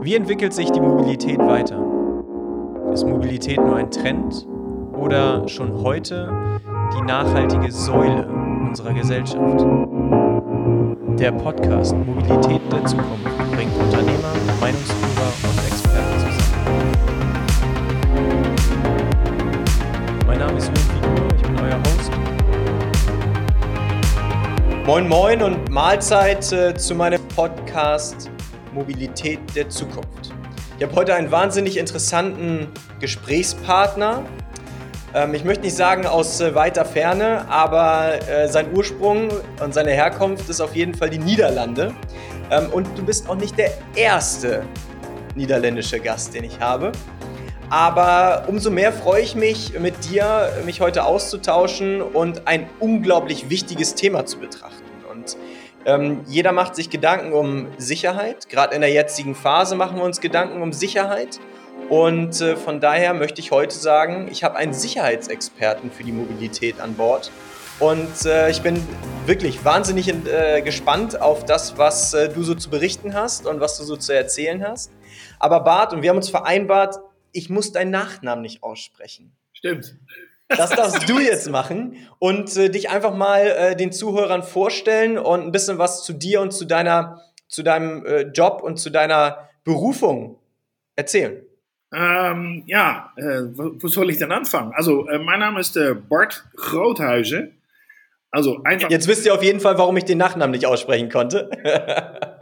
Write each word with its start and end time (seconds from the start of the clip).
Wie 0.00 0.14
entwickelt 0.14 0.54
sich 0.54 0.70
die 0.70 0.80
Mobilität 0.80 1.38
weiter? 1.40 1.82
Ist 2.92 3.04
Mobilität 3.04 3.56
nur 3.56 3.74
ein 3.74 3.90
Trend 3.90 4.46
oder 4.92 5.48
schon 5.48 5.82
heute 5.82 6.30
die 6.96 7.00
nachhaltige 7.02 7.72
Säule 7.72 8.28
unserer 8.68 8.92
Gesellschaft? 8.92 9.66
Der 11.18 11.32
Podcast 11.32 11.96
Mobilität 11.96 12.60
der 12.72 12.84
Zukunft 12.84 13.24
bringt 13.56 13.74
Unternehmer, 13.76 14.32
Meinungsführer 14.60 15.32
und 15.42 15.58
Experten 15.66 16.20
zusammen. 16.20 16.92
Mein 20.28 20.38
Name 20.38 20.58
ist 20.58 20.68
Ruth 20.68 20.78
Figur, 20.78 21.26
ich 21.36 21.42
bin 21.42 21.58
euer 21.58 21.78
Host. 21.80 22.12
Moin 24.86 25.08
Moin 25.08 25.42
und 25.42 25.68
Mahlzeit 25.70 26.52
äh, 26.52 26.72
zu 26.74 26.94
meinem 26.94 27.20
Podcast 27.34 28.30
Mobilität 28.72 29.40
der 29.54 29.68
Zukunft. 29.68 30.32
Ich 30.78 30.84
habe 30.84 30.94
heute 30.94 31.14
einen 31.14 31.30
wahnsinnig 31.30 31.76
interessanten 31.76 32.68
Gesprächspartner. 33.00 34.24
Ähm, 35.14 35.34
ich 35.34 35.44
möchte 35.44 35.64
nicht 35.64 35.76
sagen 35.76 36.06
aus 36.06 36.40
äh, 36.40 36.54
weiter 36.54 36.84
Ferne, 36.84 37.48
aber 37.48 38.28
äh, 38.28 38.48
sein 38.48 38.66
Ursprung 38.74 39.28
und 39.62 39.74
seine 39.74 39.90
Herkunft 39.90 40.48
ist 40.48 40.60
auf 40.60 40.76
jeden 40.76 40.94
Fall 40.94 41.10
die 41.10 41.18
Niederlande. 41.18 41.94
Ähm, 42.50 42.70
und 42.70 42.86
du 42.96 43.04
bist 43.04 43.28
auch 43.28 43.34
nicht 43.34 43.58
der 43.58 43.72
erste 43.96 44.64
niederländische 45.34 45.98
Gast, 46.00 46.34
den 46.34 46.44
ich 46.44 46.60
habe. 46.60 46.92
Aber 47.70 48.44
umso 48.46 48.70
mehr 48.70 48.92
freue 48.92 49.22
ich 49.22 49.34
mich, 49.34 49.78
mit 49.78 50.10
dir 50.10 50.50
mich 50.64 50.80
heute 50.80 51.04
auszutauschen 51.04 52.00
und 52.00 52.46
ein 52.46 52.66
unglaublich 52.80 53.50
wichtiges 53.50 53.94
Thema 53.94 54.24
zu 54.24 54.38
betrachten. 54.38 54.84
Und 55.10 55.36
ähm, 55.84 56.22
jeder 56.26 56.52
macht 56.52 56.74
sich 56.74 56.90
Gedanken 56.90 57.32
um 57.32 57.68
Sicherheit. 57.78 58.48
Gerade 58.48 58.74
in 58.74 58.80
der 58.80 58.90
jetzigen 58.90 59.34
Phase 59.34 59.76
machen 59.76 59.96
wir 59.96 60.04
uns 60.04 60.20
Gedanken 60.20 60.62
um 60.62 60.72
Sicherheit. 60.72 61.40
Und 61.88 62.40
äh, 62.40 62.56
von 62.56 62.80
daher 62.80 63.14
möchte 63.14 63.40
ich 63.40 63.50
heute 63.50 63.74
sagen, 63.74 64.28
ich 64.30 64.44
habe 64.44 64.56
einen 64.56 64.74
Sicherheitsexperten 64.74 65.90
für 65.90 66.04
die 66.04 66.12
Mobilität 66.12 66.80
an 66.80 66.94
Bord. 66.94 67.30
Und 67.80 68.26
äh, 68.26 68.50
ich 68.50 68.60
bin 68.62 68.84
wirklich 69.24 69.64
wahnsinnig 69.64 70.08
äh, 70.08 70.62
gespannt 70.62 71.20
auf 71.20 71.44
das, 71.44 71.78
was 71.78 72.12
äh, 72.12 72.28
du 72.28 72.42
so 72.42 72.54
zu 72.54 72.70
berichten 72.70 73.14
hast 73.14 73.46
und 73.46 73.60
was 73.60 73.78
du 73.78 73.84
so 73.84 73.96
zu 73.96 74.12
erzählen 74.12 74.66
hast. 74.66 74.90
Aber 75.38 75.60
Bart, 75.60 75.92
und 75.92 76.02
wir 76.02 76.10
haben 76.10 76.16
uns 76.16 76.28
vereinbart, 76.28 76.96
ich 77.32 77.50
muss 77.50 77.72
deinen 77.72 77.92
Nachnamen 77.92 78.42
nicht 78.42 78.62
aussprechen. 78.62 79.36
Stimmt. 79.52 79.96
Das 80.48 80.70
darfst 80.70 81.08
du 81.08 81.18
jetzt 81.18 81.50
machen 81.50 81.96
und 82.18 82.56
äh, 82.56 82.70
dich 82.70 82.88
einfach 82.88 83.14
mal 83.14 83.46
äh, 83.46 83.76
den 83.76 83.92
Zuhörern 83.92 84.42
vorstellen 84.42 85.18
und 85.18 85.42
ein 85.42 85.52
bisschen 85.52 85.78
was 85.78 86.04
zu 86.04 86.14
dir 86.14 86.40
und 86.40 86.52
zu 86.52 86.64
deiner, 86.64 87.22
zu 87.48 87.62
deinem 87.62 88.04
äh, 88.06 88.22
Job 88.22 88.62
und 88.62 88.78
zu 88.78 88.90
deiner 88.90 89.48
Berufung 89.64 90.38
erzählen. 90.96 91.42
Ähm, 91.92 92.64
ja, 92.66 93.12
äh, 93.16 93.42
wo, 93.52 93.72
wo, 93.78 93.88
soll 93.88 94.10
ich 94.10 94.18
denn 94.18 94.32
anfangen? 94.32 94.72
Also, 94.74 95.06
äh, 95.08 95.18
mein 95.18 95.40
Name 95.40 95.60
ist 95.60 95.76
äh, 95.76 95.94
Bart 95.94 96.44
Groothuizen. 96.56 97.54
Also 98.30 98.62
einfach. 98.64 98.90
Jetzt 98.90 99.08
wisst 99.08 99.24
ihr 99.24 99.32
auf 99.32 99.42
jeden 99.42 99.60
Fall, 99.60 99.78
warum 99.78 99.96
ich 99.96 100.04
den 100.04 100.18
Nachnamen 100.18 100.50
nicht 100.50 100.66
aussprechen 100.66 101.08
konnte. 101.10 101.50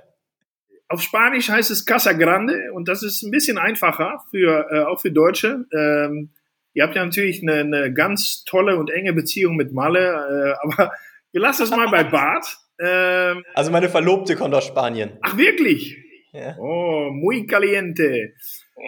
auf 0.89 1.01
Spanisch 1.01 1.49
heißt 1.49 1.71
es 1.71 1.85
Casa 1.85 2.13
Grande 2.13 2.73
und 2.73 2.89
das 2.89 3.05
ist 3.05 3.23
ein 3.23 3.31
bisschen 3.31 3.57
einfacher 3.57 4.25
für 4.31 4.89
auch 4.89 5.01
für 5.01 5.13
Deutsche. 5.13 5.65
Ähm, 5.73 6.31
Ihr 6.77 6.83
habt 6.83 6.95
ja 6.95 7.03
natürlich 7.03 7.41
eine, 7.41 7.61
eine 7.61 7.95
ganz 7.95 8.45
tolle 8.45 8.77
und 8.77 8.91
enge 8.91 9.15
Beziehung 9.15 9.57
mit 9.57 9.73
Malle, 9.73 10.11
äh, 10.11 10.55
aber 10.63 10.93
wir 11.33 11.41
lassen 11.41 11.63
das 11.63 11.71
mal 11.71 11.89
bei 11.89 12.05
Bart. 12.05 12.59
Ähm, 12.79 13.45
also 13.55 13.71
meine 13.71 13.89
Verlobte 13.89 14.37
kommt 14.37 14.55
aus 14.55 14.67
Spanien. 14.67 15.17
Ach 15.23 15.39
wirklich? 15.39 15.97
Ja. 16.35 16.55
Oh, 16.59 17.09
muy 17.13 17.47
caliente. 17.47 18.35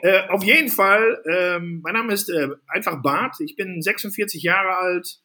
Äh, 0.02 0.20
auf 0.28 0.44
jeden 0.44 0.68
Fall, 0.68 1.22
ähm, 1.32 1.80
mein 1.82 1.94
Name 1.94 2.12
ist 2.12 2.28
äh, 2.28 2.48
einfach 2.66 3.00
Bart. 3.00 3.36
Ich 3.40 3.56
bin 3.56 3.80
46 3.80 4.42
Jahre 4.42 4.76
alt. 4.76 5.20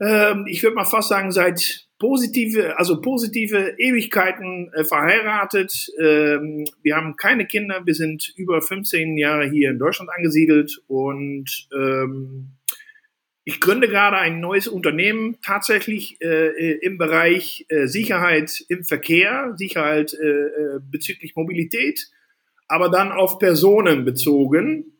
Ähm, 0.00 0.46
ich 0.46 0.62
würde 0.62 0.76
mal 0.76 0.84
fast 0.84 1.08
sagen, 1.08 1.30
seit 1.30 1.86
positive, 1.98 2.78
also 2.78 3.00
positive 3.00 3.76
Ewigkeiten 3.78 4.72
äh, 4.74 4.84
verheiratet. 4.84 5.90
Ähm, 6.00 6.64
wir 6.82 6.96
haben 6.96 7.16
keine 7.16 7.46
Kinder, 7.46 7.82
wir 7.84 7.94
sind 7.94 8.32
über 8.36 8.60
15 8.60 9.16
Jahre 9.16 9.48
hier 9.48 9.70
in 9.70 9.78
Deutschland 9.78 10.10
angesiedelt 10.10 10.82
und 10.88 11.68
ähm, 11.74 12.50
ich 13.46 13.60
gründe 13.60 13.88
gerade 13.88 14.16
ein 14.16 14.40
neues 14.40 14.68
Unternehmen, 14.68 15.36
tatsächlich 15.42 16.20
äh, 16.20 16.48
äh 16.48 16.78
im 16.80 16.98
Bereich 16.98 17.66
äh, 17.68 17.86
Sicherheit 17.86 18.64
im 18.68 18.84
Verkehr, 18.84 19.54
Sicherheit 19.56 20.14
äh, 20.14 20.26
äh, 20.26 20.80
bezüglich 20.90 21.36
Mobilität, 21.36 22.10
aber 22.68 22.88
dann 22.88 23.12
auf 23.12 23.38
Personen 23.38 24.04
bezogen, 24.04 24.94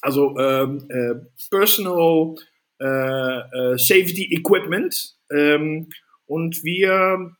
also 0.00 0.36
ähm, 0.38 0.86
äh, 0.88 1.14
Personal 1.50 2.36
Safety 2.80 4.34
Equipment. 4.34 5.16
Ähm, 5.30 5.88
und 6.26 6.64
wir, 6.64 7.36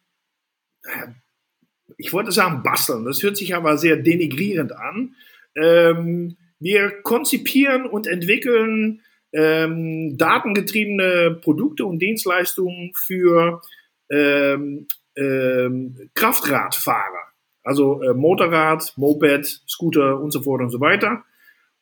ich 1.96 2.12
wollte 2.12 2.32
sagen 2.32 2.62
basteln, 2.62 3.04
das 3.04 3.22
hört 3.22 3.36
sich 3.36 3.54
aber 3.54 3.78
sehr 3.78 3.96
denigrierend 3.96 4.72
an. 4.72 5.14
Ähm, 5.56 6.36
wir 6.58 6.90
konzipieren 7.02 7.86
und 7.86 8.06
entwickeln 8.06 9.02
ähm, 9.32 10.18
datengetriebene 10.18 11.38
Produkte 11.40 11.86
und 11.86 12.00
Dienstleistungen 12.00 12.92
für 12.94 13.62
ähm, 14.10 14.88
ähm, 15.16 16.10
Kraftradfahrer, 16.14 17.32
also 17.62 18.02
äh, 18.02 18.12
Motorrad, 18.12 18.92
Moped, 18.96 19.62
Scooter 19.68 20.20
und 20.20 20.32
so 20.32 20.42
fort 20.42 20.60
und 20.62 20.70
so 20.70 20.80
weiter. 20.80 21.24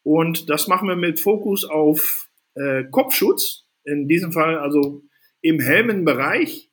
Und 0.03 0.49
das 0.49 0.69
machen 0.69 0.89
wir 0.89 0.97
mit 0.97 1.21
Fokus 1.21 1.65
auf 1.65 2.28
äh, 2.59 2.85
Kopfschutz, 2.91 3.67
in 3.85 4.09
diesem 4.09 4.33
Fall 4.33 4.59
also 4.59 5.03
im 5.41 5.61
Helmenbereich 5.61 6.69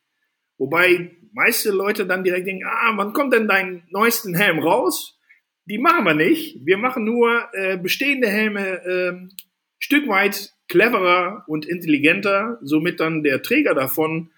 Wobei 0.58 1.12
meiste 1.34 1.72
Leute 1.72 2.06
dann 2.06 2.24
direkt 2.24 2.48
denken, 2.48 2.66
ah, 2.66 2.94
wann 2.96 3.14
kommt 3.14 3.34
denn 3.34 3.48
dein 3.48 3.84
neuesten 3.90 4.36
Helm 4.36 4.60
raus? 4.60 5.20
Die 5.66 5.78
machen 5.78 6.06
wir 6.06 6.14
nicht. 6.14 6.66
Wir 6.66 6.78
machen 6.78 7.04
nur 7.04 7.50
äh, 7.54 7.78
bestehende 7.78 8.28
Helme 8.30 8.84
äh, 8.84 9.36
Stück 9.80 10.08
weit 10.08 10.54
cleverer 10.68 11.44
und 11.48 11.66
intelligenter, 11.66 12.60
somit 12.62 13.00
dann 13.00 13.24
der 13.24 13.42
Träger 13.42 13.74
davon 13.76 14.32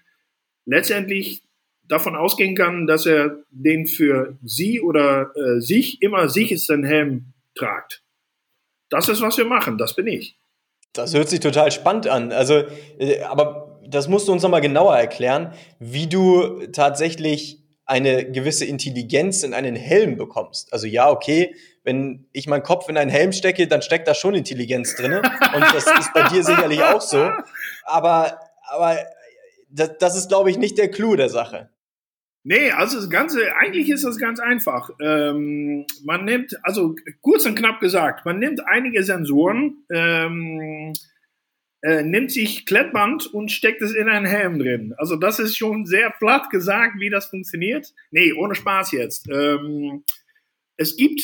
letztendlich 0.66 1.42
davon 1.86 2.16
ausgehen 2.16 2.54
kann, 2.54 2.86
dass 2.86 3.06
er 3.06 3.44
den 3.50 3.86
für 3.86 4.36
sie 4.42 4.80
oder 4.80 5.32
äh, 5.36 5.60
sich 5.60 6.02
immer 6.02 6.28
sichersten 6.28 6.84
Helm 6.84 7.32
tragt. 7.54 8.02
Das 8.90 9.08
ist, 9.08 9.22
was 9.22 9.38
wir 9.38 9.46
machen, 9.46 9.78
das 9.78 9.94
bin 9.94 10.06
ich. 10.06 10.36
Das 10.92 11.14
hört 11.14 11.28
sich 11.28 11.40
total 11.40 11.70
spannend 11.70 12.06
an. 12.08 12.32
Also, 12.32 12.64
äh, 12.98 13.22
aber 13.22 13.80
das 13.86 14.08
musst 14.08 14.28
du 14.28 14.32
uns 14.32 14.42
nochmal 14.42 14.60
genauer 14.60 14.96
erklären, 14.96 15.52
wie 15.78 16.06
du 16.06 16.66
tatsächlich 16.72 17.64
eine 17.86 18.30
gewisse 18.30 18.66
Intelligenz 18.66 19.42
in 19.42 19.54
einen 19.54 19.74
Helm 19.74 20.18
bekommst. 20.18 20.72
Also 20.74 20.86
ja, 20.86 21.10
okay, 21.10 21.54
wenn 21.84 22.28
ich 22.32 22.46
meinen 22.46 22.62
Kopf 22.62 22.90
in 22.90 22.98
einen 22.98 23.10
Helm 23.10 23.32
stecke, 23.32 23.66
dann 23.66 23.80
steckt 23.80 24.06
da 24.06 24.14
schon 24.14 24.34
Intelligenz 24.34 24.94
drin. 24.94 25.14
Und 25.14 25.62
das 25.72 25.86
ist 25.86 26.12
bei 26.12 26.28
dir 26.28 26.44
sicherlich 26.44 26.82
auch 26.82 27.00
so. 27.00 27.30
Aber, 27.84 28.40
aber 28.68 28.98
das, 29.70 29.92
das 29.98 30.16
ist, 30.16 30.28
glaube 30.28 30.50
ich, 30.50 30.58
nicht 30.58 30.76
der 30.76 30.90
Clou 30.90 31.16
der 31.16 31.30
Sache. 31.30 31.70
Nee, 32.44 32.70
also 32.70 32.96
das 32.96 33.10
Ganze, 33.10 33.54
eigentlich 33.56 33.88
ist 33.90 34.04
das 34.04 34.18
ganz 34.18 34.40
einfach. 34.40 34.90
Ähm, 35.02 35.84
man 36.04 36.24
nimmt, 36.24 36.56
also 36.62 36.94
kurz 37.20 37.44
und 37.46 37.56
knapp 37.56 37.80
gesagt, 37.80 38.24
man 38.24 38.38
nimmt 38.38 38.66
einige 38.66 39.02
Sensoren, 39.02 39.84
ähm, 39.92 40.92
äh, 41.82 42.02
nimmt 42.02 42.32
sich 42.32 42.66
Klettband 42.66 43.26
und 43.26 43.52
steckt 43.52 43.82
es 43.82 43.94
in 43.94 44.08
einen 44.08 44.26
Helm 44.26 44.58
drin. 44.58 44.94
Also 44.98 45.16
das 45.16 45.38
ist 45.38 45.56
schon 45.56 45.84
sehr 45.84 46.10
platt 46.10 46.50
gesagt, 46.50 46.98
wie 46.98 47.10
das 47.10 47.26
funktioniert. 47.26 47.92
Nee, 48.10 48.32
ohne 48.32 48.54
Spaß 48.54 48.92
jetzt. 48.92 49.28
Ähm, 49.30 50.04
es 50.76 50.96
gibt 50.96 51.20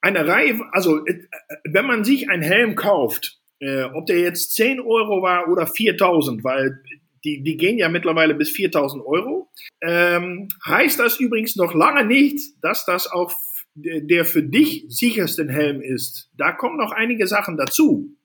eine 0.00 0.26
Reihe, 0.26 0.60
also 0.72 1.04
äh, 1.06 1.26
wenn 1.64 1.86
man 1.86 2.04
sich 2.04 2.30
einen 2.30 2.42
Helm 2.42 2.74
kauft, 2.74 3.40
äh, 3.60 3.84
ob 3.84 4.06
der 4.06 4.20
jetzt 4.20 4.54
10 4.54 4.80
Euro 4.80 5.22
war 5.22 5.48
oder 5.48 5.66
4000, 5.66 6.44
weil 6.44 6.80
die, 7.24 7.42
die 7.42 7.56
gehen 7.56 7.78
ja 7.78 7.88
mittlerweile 7.88 8.34
bis 8.34 8.50
4000 8.50 9.04
Euro, 9.04 9.50
ähm, 9.80 10.48
heißt 10.64 10.98
das 10.98 11.20
übrigens 11.20 11.56
noch 11.56 11.74
lange 11.74 12.04
nicht, 12.04 12.40
dass 12.62 12.84
das 12.84 13.06
auch 13.06 13.32
der 13.74 14.24
für 14.24 14.42
dich 14.42 14.86
sicherste 14.88 15.48
Helm 15.48 15.80
ist. 15.80 16.30
Da 16.36 16.52
kommen 16.52 16.78
noch 16.78 16.92
einige 16.92 17.26
Sachen 17.26 17.56
dazu. 17.56 18.16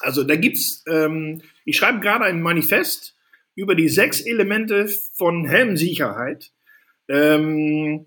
Also 0.00 0.24
da 0.24 0.36
gibt's, 0.36 0.84
ähm, 0.88 1.42
ich 1.64 1.76
schreibe 1.76 2.00
gerade 2.00 2.24
ein 2.24 2.40
Manifest 2.40 3.16
über 3.54 3.74
die 3.74 3.88
sechs 3.88 4.20
Elemente 4.20 4.88
von 5.14 5.44
Helmsicherheit. 5.46 6.52
Ähm, 7.08 8.06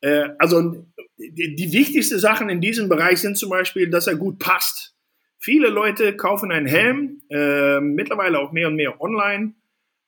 äh, 0.00 0.28
also 0.38 0.86
die, 1.16 1.54
die 1.54 1.72
wichtigsten 1.72 2.18
Sachen 2.18 2.48
in 2.48 2.60
diesem 2.60 2.88
Bereich 2.88 3.20
sind 3.20 3.36
zum 3.36 3.50
Beispiel, 3.50 3.90
dass 3.90 4.06
er 4.06 4.16
gut 4.16 4.38
passt. 4.38 4.94
Viele 5.38 5.70
Leute 5.70 6.16
kaufen 6.16 6.52
einen 6.52 6.66
Helm, 6.66 7.22
äh, 7.30 7.80
mittlerweile 7.80 8.38
auch 8.38 8.52
mehr 8.52 8.68
und 8.68 8.76
mehr 8.76 9.00
online, 9.00 9.54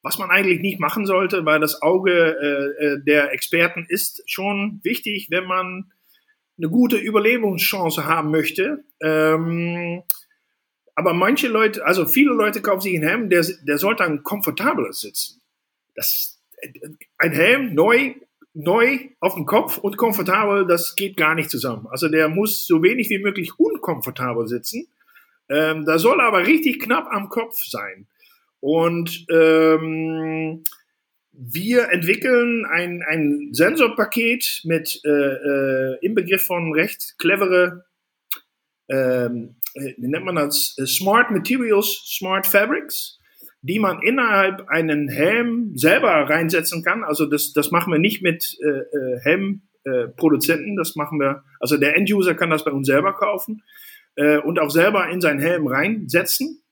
was 0.05 0.19
man 0.19 0.31
eigentlich 0.31 0.61
nicht 0.61 0.79
machen 0.79 1.07
sollte, 1.07 1.47
weil 1.47 1.61
das 1.61 1.81
Auge 1.81 2.13
äh, 2.13 2.85
äh 2.85 3.01
der 3.03 3.33
Experten 3.33 3.87
ist 3.89 4.23
schon 4.27 4.81
wichtig, 4.85 5.29
wenn 5.31 5.47
man 5.47 5.91
eine 6.59 6.69
gute 6.69 6.97
Überlebenschance 6.97 8.05
haben 8.05 8.31
möchte. 8.31 8.85
Ähm, 9.01 10.03
aber 10.95 11.15
manche 11.15 11.49
Leute, 11.49 11.85
also 11.85 12.07
viele 12.07 12.33
Leute 12.33 12.61
kaufen 12.61 12.83
sich 12.83 12.95
einen 12.95 13.09
Helm, 13.09 13.31
der, 13.31 13.45
der 13.67 13.79
sollte 13.79 14.05
dann 14.05 14.23
komfortabler 14.23 14.93
sitzen. 14.93 15.41
Das, 15.95 16.39
ein 17.19 17.33
Helm 17.33 17.75
neu, 17.75 18.15
neu 18.53 18.99
auf 19.21 19.35
dem 19.35 19.47
Kopf 19.47 19.79
und 19.79 19.97
komfortabel, 19.97 20.67
das 20.67 20.95
geht 20.97 21.17
gar 21.17 21.35
nicht 21.35 21.51
zusammen. 21.51 21.87
Also 21.89 22.09
der 22.09 22.29
muss 22.29 22.67
so 22.67 22.83
wenig 22.83 23.09
wie 23.09 23.19
möglich 23.19 23.59
unkomfortabel 23.59 24.47
sitzen. 24.47 24.87
Ähm, 25.49 25.85
da 25.87 25.99
soll 25.99 26.21
aber 26.21 26.47
richtig 26.47 26.81
knapp 26.81 27.09
am 27.11 27.31
Kopf 27.31 27.57
sein. 27.65 28.07
Und 28.65 29.27
ähm, 29.31 30.65
wir 31.33 31.91
entwickeln 31.91 32.65
ein, 32.65 33.03
ein 33.07 33.51
Sensorpaket 33.53 34.63
mit 34.65 35.03
äh, 35.05 35.11
äh, 35.11 35.99
im 36.01 36.15
Begriff 36.15 36.47
von 36.47 36.73
recht 36.73 37.17
clevere, 37.19 37.85
ähm, 38.89 39.57
äh, 39.75 39.93
wie 39.99 40.09
nennt 40.09 40.25
man 40.25 40.37
das, 40.37 40.77
Smart 40.87 41.31
Materials, 41.31 42.05
Smart 42.07 42.47
Fabrics, 42.47 43.19
die 43.61 43.79
man 43.79 44.01
innerhalb 44.01 44.67
einen 44.71 45.11
Helm 45.11 45.77
selber 45.77 46.31
reinsetzen 46.31 46.83
kann. 46.83 47.05
Also 47.05 47.27
das, 47.27 47.53
das 47.53 47.71
machen 47.71 47.93
wir 47.93 47.99
nicht 47.99 48.23
mit 48.23 48.57
äh, 48.63 48.97
äh 48.97 49.51
Helmproduzenten, 49.85 50.77
das 50.77 50.97
machen 50.97 51.21
wir, 51.21 51.45
also 51.61 51.77
der 51.77 51.99
Enduser 51.99 52.35
kann 52.35 52.49
das 52.49 52.65
bei 52.65 52.71
uns 52.71 52.87
selber 52.87 53.13
kaufen 53.13 53.63
äh, 54.17 54.39
und 54.39 54.59
auch 54.59 54.71
selber 54.71 55.11
in 55.11 55.21
seinen 55.21 55.41
Helm 55.41 55.67
reinsetzen. 55.67 56.64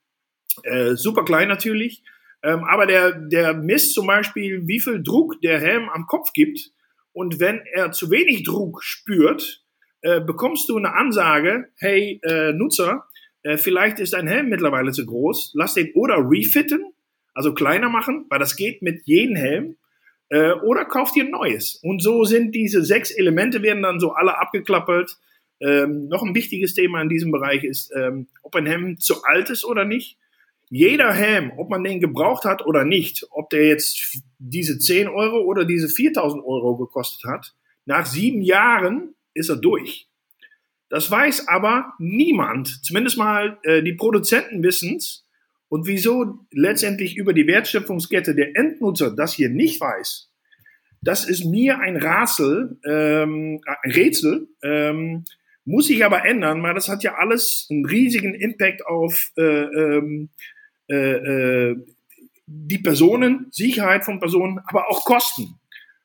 Äh, 0.64 0.94
super 0.96 1.24
klein 1.24 1.48
natürlich 1.48 2.02
ähm, 2.42 2.64
aber 2.64 2.86
der, 2.86 3.12
der 3.12 3.54
misst 3.54 3.94
zum 3.94 4.06
Beispiel, 4.06 4.66
wie 4.66 4.80
viel 4.80 5.02
Druck 5.02 5.40
der 5.42 5.60
Helm 5.60 5.88
am 5.88 6.06
Kopf 6.06 6.32
gibt. 6.32 6.72
Und 7.12 7.40
wenn 7.40 7.60
er 7.72 7.92
zu 7.92 8.10
wenig 8.10 8.44
Druck 8.44 8.82
spürt, 8.82 9.64
äh, 10.00 10.20
bekommst 10.20 10.68
du 10.68 10.76
eine 10.76 10.94
Ansage, 10.94 11.68
hey 11.76 12.20
äh, 12.24 12.52
Nutzer, 12.52 13.06
äh, 13.42 13.56
vielleicht 13.56 14.00
ist 14.00 14.14
dein 14.14 14.26
Helm 14.26 14.48
mittlerweile 14.48 14.92
zu 14.92 15.06
groß, 15.06 15.52
lass 15.54 15.74
den 15.74 15.92
oder 15.94 16.16
refitten, 16.18 16.92
also 17.34 17.54
kleiner 17.54 17.88
machen, 17.88 18.26
weil 18.28 18.38
das 18.38 18.56
geht 18.56 18.82
mit 18.82 19.02
jedem 19.04 19.36
Helm, 19.36 19.76
äh, 20.30 20.52
oder 20.52 20.84
kauf 20.84 21.12
dir 21.12 21.24
ein 21.24 21.30
neues. 21.30 21.78
Und 21.82 22.02
so 22.02 22.24
sind 22.24 22.54
diese 22.54 22.82
sechs 22.82 23.10
Elemente 23.10 23.62
werden 23.62 23.82
dann 23.82 24.00
so 24.00 24.12
alle 24.12 24.38
abgeklappelt. 24.38 25.16
Ähm, 25.60 26.08
noch 26.08 26.24
ein 26.24 26.34
wichtiges 26.34 26.74
Thema 26.74 27.00
in 27.02 27.08
diesem 27.08 27.30
Bereich 27.30 27.62
ist, 27.62 27.92
ähm, 27.94 28.26
ob 28.42 28.56
ein 28.56 28.66
Helm 28.66 28.98
zu 28.98 29.22
alt 29.22 29.48
ist 29.50 29.64
oder 29.64 29.84
nicht 29.84 30.18
jeder 30.74 31.12
Helm, 31.12 31.52
ob 31.58 31.68
man 31.68 31.84
den 31.84 32.00
gebraucht 32.00 32.46
hat 32.46 32.64
oder 32.64 32.86
nicht, 32.86 33.26
ob 33.28 33.50
der 33.50 33.66
jetzt 33.66 34.22
diese 34.38 34.78
10 34.78 35.06
Euro 35.06 35.42
oder 35.42 35.66
diese 35.66 35.90
4000 35.90 36.42
Euro 36.42 36.78
gekostet 36.78 37.30
hat, 37.30 37.54
nach 37.84 38.06
sieben 38.06 38.40
Jahren 38.40 39.14
ist 39.34 39.50
er 39.50 39.56
durch. 39.56 40.08
Das 40.88 41.10
weiß 41.10 41.46
aber 41.48 41.92
niemand, 41.98 42.82
zumindest 42.86 43.18
mal 43.18 43.58
äh, 43.64 43.82
die 43.82 43.92
Produzenten 43.92 44.62
wissen 44.62 44.96
es. 44.96 45.26
Und 45.68 45.86
wieso 45.86 46.38
letztendlich 46.50 47.18
über 47.18 47.34
die 47.34 47.46
Wertschöpfungskette 47.46 48.34
der 48.34 48.56
Endnutzer 48.56 49.10
das 49.14 49.34
hier 49.34 49.50
nicht 49.50 49.78
weiß, 49.78 50.30
das 51.02 51.28
ist 51.28 51.44
mir 51.44 51.80
ein 51.80 51.96
Rätsel, 51.96 52.78
ähm, 52.86 53.60
ein 53.66 53.90
Rätsel, 53.90 54.48
ähm, 54.62 55.24
muss 55.66 55.88
sich 55.88 56.02
aber 56.02 56.24
ändern, 56.24 56.62
weil 56.62 56.74
das 56.74 56.88
hat 56.88 57.02
ja 57.02 57.16
alles 57.16 57.68
einen 57.70 57.84
riesigen 57.84 58.34
Impact 58.34 58.86
auf 58.86 59.32
äh, 59.36 59.42
ähm, 59.42 60.30
äh, 60.88 60.94
äh, 60.94 61.76
die 62.46 62.78
Personen, 62.78 63.46
Sicherheit 63.50 64.04
von 64.04 64.20
Personen, 64.20 64.60
aber 64.66 64.90
auch 64.90 65.04
Kosten. 65.04 65.58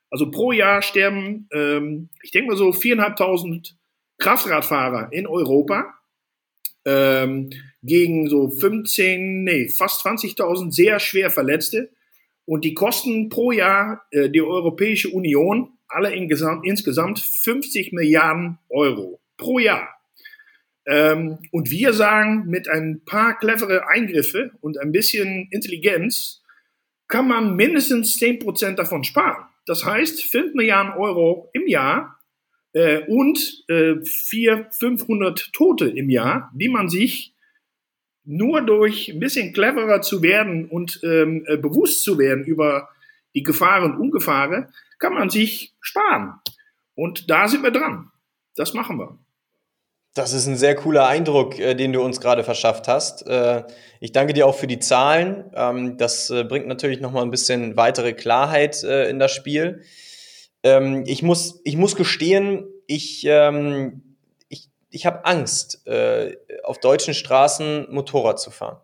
Also 0.09 0.31
pro 0.31 0.51
Jahr 0.51 0.81
sterben, 0.81 1.49
ähm, 1.53 2.09
ich 2.21 2.31
denke 2.31 2.51
mal 2.51 2.57
so 2.57 2.71
viereinhalbtausend 2.71 3.75
Kraftradfahrer 4.17 5.09
in 5.11 5.27
Europa 5.27 5.93
ähm, 6.85 7.49
gegen 7.83 8.29
so 8.29 8.49
15, 8.49 9.43
nee, 9.43 9.69
fast 9.69 10.05
20.000 10.05 10.71
sehr 10.71 10.99
schwer 10.99 11.29
Verletzte. 11.29 11.89
Und 12.45 12.63
die 12.63 12.73
kosten 12.73 13.27
pro 13.27 13.51
Jahr 13.51 14.05
äh, 14.11 14.29
die 14.29 14.41
Europäische 14.41 15.09
Union 15.09 15.73
alle 15.89 16.13
insgesamt 16.13 17.19
50 17.19 17.93
Milliarden 17.93 18.57
Euro 18.69 19.19
pro 19.37 19.59
Jahr. 19.59 19.96
Ähm, 20.87 21.39
und 21.51 21.69
wir 21.69 21.91
sagen, 21.93 22.45
mit 22.47 22.69
ein 22.69 23.01
paar 23.05 23.37
clevere 23.37 23.87
Eingriffe 23.89 24.51
und 24.61 24.77
ein 24.79 24.91
bisschen 24.91 25.49
Intelligenz 25.51 26.41
kann 27.07 27.27
man 27.27 27.55
mindestens 27.55 28.17
10% 28.19 28.75
davon 28.75 29.03
sparen. 29.03 29.45
Das 29.65 29.85
heißt, 29.85 30.23
5 30.23 30.53
Milliarden 30.53 30.93
Euro 30.93 31.49
im 31.53 31.67
Jahr 31.67 32.19
äh, 32.73 33.01
und 33.07 33.65
äh, 33.67 33.95
400, 34.01 34.73
500 34.75 35.53
Tote 35.53 35.89
im 35.89 36.09
Jahr, 36.09 36.51
die 36.55 36.69
man 36.69 36.89
sich 36.89 37.33
nur 38.23 38.61
durch 38.61 39.09
ein 39.09 39.19
bisschen 39.19 39.53
cleverer 39.53 40.01
zu 40.01 40.21
werden 40.21 40.69
und 40.69 40.99
ähm, 41.03 41.45
äh, 41.47 41.57
bewusst 41.57 42.03
zu 42.03 42.17
werden 42.17 42.45
über 42.45 42.89
die 43.33 43.43
Gefahren 43.43 43.91
und 43.91 43.99
Ungefahren, 43.99 44.67
kann 44.99 45.13
man 45.13 45.29
sich 45.29 45.73
sparen. 45.79 46.33
Und 46.95 47.29
da 47.29 47.47
sind 47.47 47.63
wir 47.63 47.71
dran. 47.71 48.09
Das 48.55 48.73
machen 48.73 48.97
wir. 48.97 49.17
Das 50.17 50.33
ist 50.33 50.47
ein 50.47 50.57
sehr 50.57 50.73
cooler 50.73 51.05
Eindruck, 51.05 51.59
äh, 51.59 51.75
den 51.75 51.93
du 51.93 52.01
uns 52.01 52.19
gerade 52.19 52.43
verschafft 52.43 52.87
hast. 52.87 53.27
Äh, 53.27 53.63
ich 53.99 54.13
danke 54.13 54.33
dir 54.33 54.47
auch 54.47 54.55
für 54.55 54.65
die 54.65 54.79
Zahlen. 54.79 55.51
Ähm, 55.53 55.97
das 55.97 56.31
äh, 56.31 56.43
bringt 56.43 56.65
natürlich 56.65 57.01
noch 57.01 57.11
mal 57.11 57.21
ein 57.21 57.29
bisschen 57.29 57.77
weitere 57.77 58.13
Klarheit 58.13 58.81
in 58.83 59.19
das 59.19 59.31
Spiel. 59.31 59.83
Ähm, 60.63 61.03
ich, 61.05 61.21
muss, 61.21 61.61
ich 61.65 61.77
muss 61.77 61.95
gestehen, 61.95 62.65
ich, 62.87 63.25
ähm, 63.27 64.15
ich, 64.49 64.69
ich 64.89 65.05
habe 65.05 65.23
Angst, 65.25 65.87
auf 66.63 66.79
deutschen 66.79 67.13
Straßen 67.13 67.87
Motorrad 67.91 68.39
zu 68.39 68.49
fahren. 68.49 68.79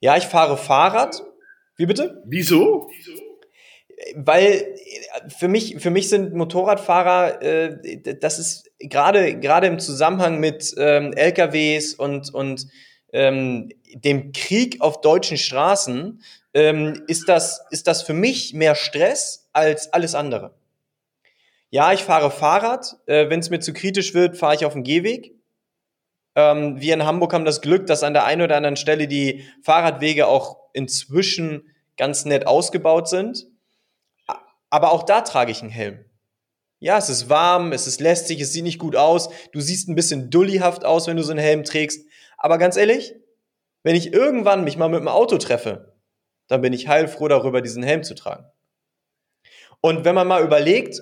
Ja, 0.00 0.16
ich 0.16 0.24
fahre 0.24 0.56
Fahrrad. 0.56 1.22
Wie 1.76 1.86
bitte? 1.86 2.22
Wieso? 2.24 2.88
Wieso? 2.90 3.29
Weil 4.14 4.74
für 5.28 5.48
mich, 5.48 5.76
für 5.78 5.90
mich 5.90 6.08
sind 6.08 6.34
Motorradfahrer, 6.34 7.42
äh, 7.42 8.18
das 8.20 8.38
ist 8.38 8.70
gerade, 8.78 9.38
gerade 9.38 9.66
im 9.66 9.78
Zusammenhang 9.78 10.40
mit 10.40 10.74
ähm, 10.78 11.12
LKWs 11.12 11.94
und, 11.94 12.32
und 12.32 12.66
ähm, 13.12 13.70
dem 13.94 14.32
Krieg 14.32 14.80
auf 14.80 15.00
deutschen 15.00 15.36
Straßen, 15.36 16.22
ähm, 16.54 17.04
ist, 17.06 17.28
das, 17.28 17.64
ist 17.70 17.86
das 17.86 18.02
für 18.02 18.14
mich 18.14 18.54
mehr 18.54 18.74
Stress 18.74 19.48
als 19.52 19.92
alles 19.92 20.14
andere. 20.14 20.54
Ja, 21.70 21.92
ich 21.92 22.02
fahre 22.02 22.30
Fahrrad. 22.30 22.96
Äh, 23.06 23.30
Wenn 23.30 23.40
es 23.40 23.50
mir 23.50 23.60
zu 23.60 23.72
kritisch 23.72 24.14
wird, 24.14 24.36
fahre 24.36 24.56
ich 24.56 24.64
auf 24.64 24.72
dem 24.72 24.82
Gehweg. 24.82 25.34
Ähm, 26.34 26.80
wir 26.80 26.94
in 26.94 27.04
Hamburg 27.04 27.32
haben 27.32 27.44
das 27.44 27.60
Glück, 27.60 27.86
dass 27.86 28.02
an 28.02 28.14
der 28.14 28.24
einen 28.24 28.42
oder 28.42 28.56
anderen 28.56 28.76
Stelle 28.76 29.06
die 29.06 29.44
Fahrradwege 29.62 30.26
auch 30.26 30.56
inzwischen 30.72 31.62
ganz 31.96 32.24
nett 32.24 32.46
ausgebaut 32.46 33.08
sind. 33.08 33.46
Aber 34.70 34.92
auch 34.92 35.02
da 35.02 35.20
trage 35.20 35.50
ich 35.52 35.60
einen 35.60 35.70
Helm. 35.70 36.04
Ja, 36.78 36.96
es 36.96 37.10
ist 37.10 37.28
warm, 37.28 37.72
es 37.72 37.86
ist 37.86 38.00
lästig, 38.00 38.40
es 38.40 38.52
sieht 38.52 38.64
nicht 38.64 38.78
gut 38.78 38.96
aus. 38.96 39.28
Du 39.52 39.60
siehst 39.60 39.88
ein 39.88 39.94
bisschen 39.94 40.30
dullihaft 40.30 40.84
aus, 40.84 41.06
wenn 41.06 41.16
du 41.16 41.22
so 41.22 41.32
einen 41.32 41.40
Helm 41.40 41.62
trägst. 41.64 42.06
Aber 42.38 42.56
ganz 42.56 42.76
ehrlich, 42.76 43.14
wenn 43.82 43.96
ich 43.96 44.14
irgendwann 44.14 44.64
mich 44.64 44.78
mal 44.78 44.88
mit 44.88 45.00
dem 45.00 45.08
Auto 45.08 45.36
treffe, 45.36 45.94
dann 46.48 46.62
bin 46.62 46.72
ich 46.72 46.88
heilfroh 46.88 47.28
darüber, 47.28 47.60
diesen 47.60 47.82
Helm 47.82 48.02
zu 48.02 48.14
tragen. 48.14 48.46
Und 49.82 50.04
wenn 50.04 50.14
man 50.14 50.26
mal 50.26 50.42
überlegt, 50.42 51.00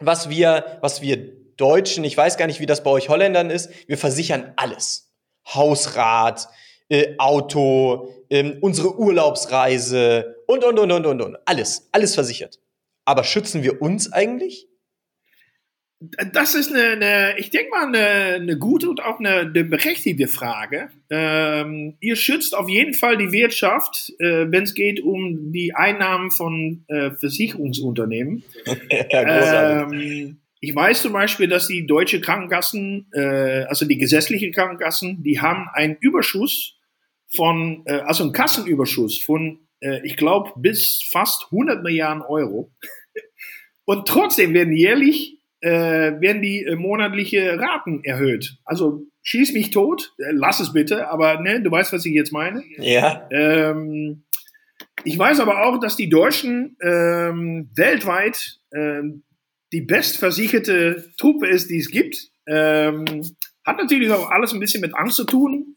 was 0.00 0.28
wir, 0.28 0.78
was 0.80 1.02
wir 1.02 1.16
Deutschen, 1.56 2.04
ich 2.04 2.16
weiß 2.16 2.36
gar 2.36 2.46
nicht, 2.46 2.60
wie 2.60 2.66
das 2.66 2.82
bei 2.82 2.90
euch 2.90 3.08
Holländern 3.08 3.50
ist, 3.50 3.70
wir 3.88 3.98
versichern 3.98 4.52
alles. 4.56 5.12
Hausrat, 5.46 6.48
äh, 6.88 7.14
Auto, 7.18 8.12
äh, 8.28 8.58
unsere 8.60 8.98
Urlaubsreise 8.98 10.36
und, 10.46 10.64
und, 10.64 10.78
und, 10.78 10.90
und, 10.92 11.06
und, 11.06 11.22
und. 11.22 11.38
Alles, 11.46 11.88
alles 11.92 12.14
versichert. 12.14 12.58
Aber 13.06 13.24
schützen 13.24 13.62
wir 13.62 13.80
uns 13.80 14.12
eigentlich? 14.12 14.68
Das 16.32 16.54
ist 16.54 16.74
eine, 16.74 16.88
eine 16.90 17.38
ich 17.38 17.48
denke 17.48 17.70
mal, 17.70 17.86
eine, 17.86 18.34
eine, 18.34 18.58
gute 18.58 18.90
und 18.90 19.02
auch 19.02 19.18
eine, 19.18 19.40
eine 19.40 19.64
berechtigte 19.64 20.28
Frage. 20.28 20.90
Ähm, 21.08 21.96
ihr 22.00 22.16
schützt 22.16 22.54
auf 22.54 22.68
jeden 22.68 22.92
Fall 22.92 23.16
die 23.16 23.32
Wirtschaft, 23.32 24.12
äh, 24.18 24.44
wenn 24.50 24.64
es 24.64 24.74
geht 24.74 25.00
um 25.00 25.52
die 25.52 25.74
Einnahmen 25.74 26.30
von 26.30 26.84
äh, 26.88 27.12
Versicherungsunternehmen. 27.12 28.42
ja, 29.10 29.84
ähm, 29.84 30.38
ich 30.60 30.74
weiß 30.74 31.00
zum 31.00 31.14
Beispiel, 31.14 31.48
dass 31.48 31.66
die 31.66 31.86
deutsche 31.86 32.20
Krankenkassen, 32.20 33.06
äh, 33.12 33.64
also 33.68 33.86
die 33.86 33.96
gesetzlichen 33.96 34.52
Krankenkassen, 34.52 35.22
die 35.22 35.40
haben 35.40 35.66
einen 35.72 35.96
Überschuss 36.00 36.76
von, 37.34 37.84
äh, 37.86 38.00
also 38.00 38.24
einen 38.24 38.32
Kassenüberschuss 38.34 39.18
von 39.18 39.65
äh, 39.86 40.00
ich 40.04 40.16
glaube, 40.16 40.52
bis 40.56 41.06
fast 41.10 41.46
100 41.50 41.82
Milliarden 41.82 42.22
Euro. 42.22 42.72
Und 43.84 44.08
trotzdem 44.08 44.52
werden 44.52 44.74
jährlich 44.74 45.36
äh, 45.60 46.20
werden 46.20 46.42
die 46.42 46.64
äh, 46.64 46.76
monatliche 46.76 47.58
Raten 47.58 48.04
erhöht. 48.04 48.58
Also 48.64 49.02
schieß 49.22 49.52
mich 49.52 49.70
tot, 49.70 50.12
äh, 50.18 50.32
lass 50.32 50.60
es 50.60 50.72
bitte, 50.72 51.08
aber 51.08 51.40
ne, 51.40 51.62
du 51.62 51.70
weißt, 51.70 51.92
was 51.92 52.04
ich 52.04 52.14
jetzt 52.14 52.32
meine. 52.32 52.62
Ja. 52.78 53.26
Ähm, 53.30 54.24
ich 55.04 55.18
weiß 55.18 55.40
aber 55.40 55.64
auch, 55.66 55.78
dass 55.78 55.96
die 55.96 56.08
Deutschen 56.08 56.76
ähm, 56.82 57.70
weltweit 57.74 58.58
ähm, 58.74 59.22
die 59.72 59.80
bestversicherte 59.80 61.10
Truppe 61.16 61.48
ist, 61.48 61.70
die 61.70 61.78
es 61.78 61.90
gibt. 61.90 62.30
Ähm, 62.46 63.04
hat 63.64 63.78
natürlich 63.78 64.10
auch 64.10 64.30
alles 64.30 64.52
ein 64.52 64.60
bisschen 64.60 64.80
mit 64.80 64.94
Angst 64.94 65.16
zu 65.16 65.24
tun. 65.24 65.74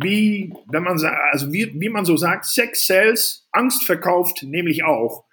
Wie, 0.00 0.54
wenn 0.70 0.84
man, 0.84 0.98
also 1.32 1.52
wie, 1.52 1.72
wie 1.80 1.88
man 1.88 2.04
so 2.04 2.16
sagt, 2.16 2.44
Sex 2.44 2.86
sells, 2.86 3.48
Angst 3.50 3.84
verkauft 3.84 4.44
nämlich 4.44 4.84
auch. 4.84 5.24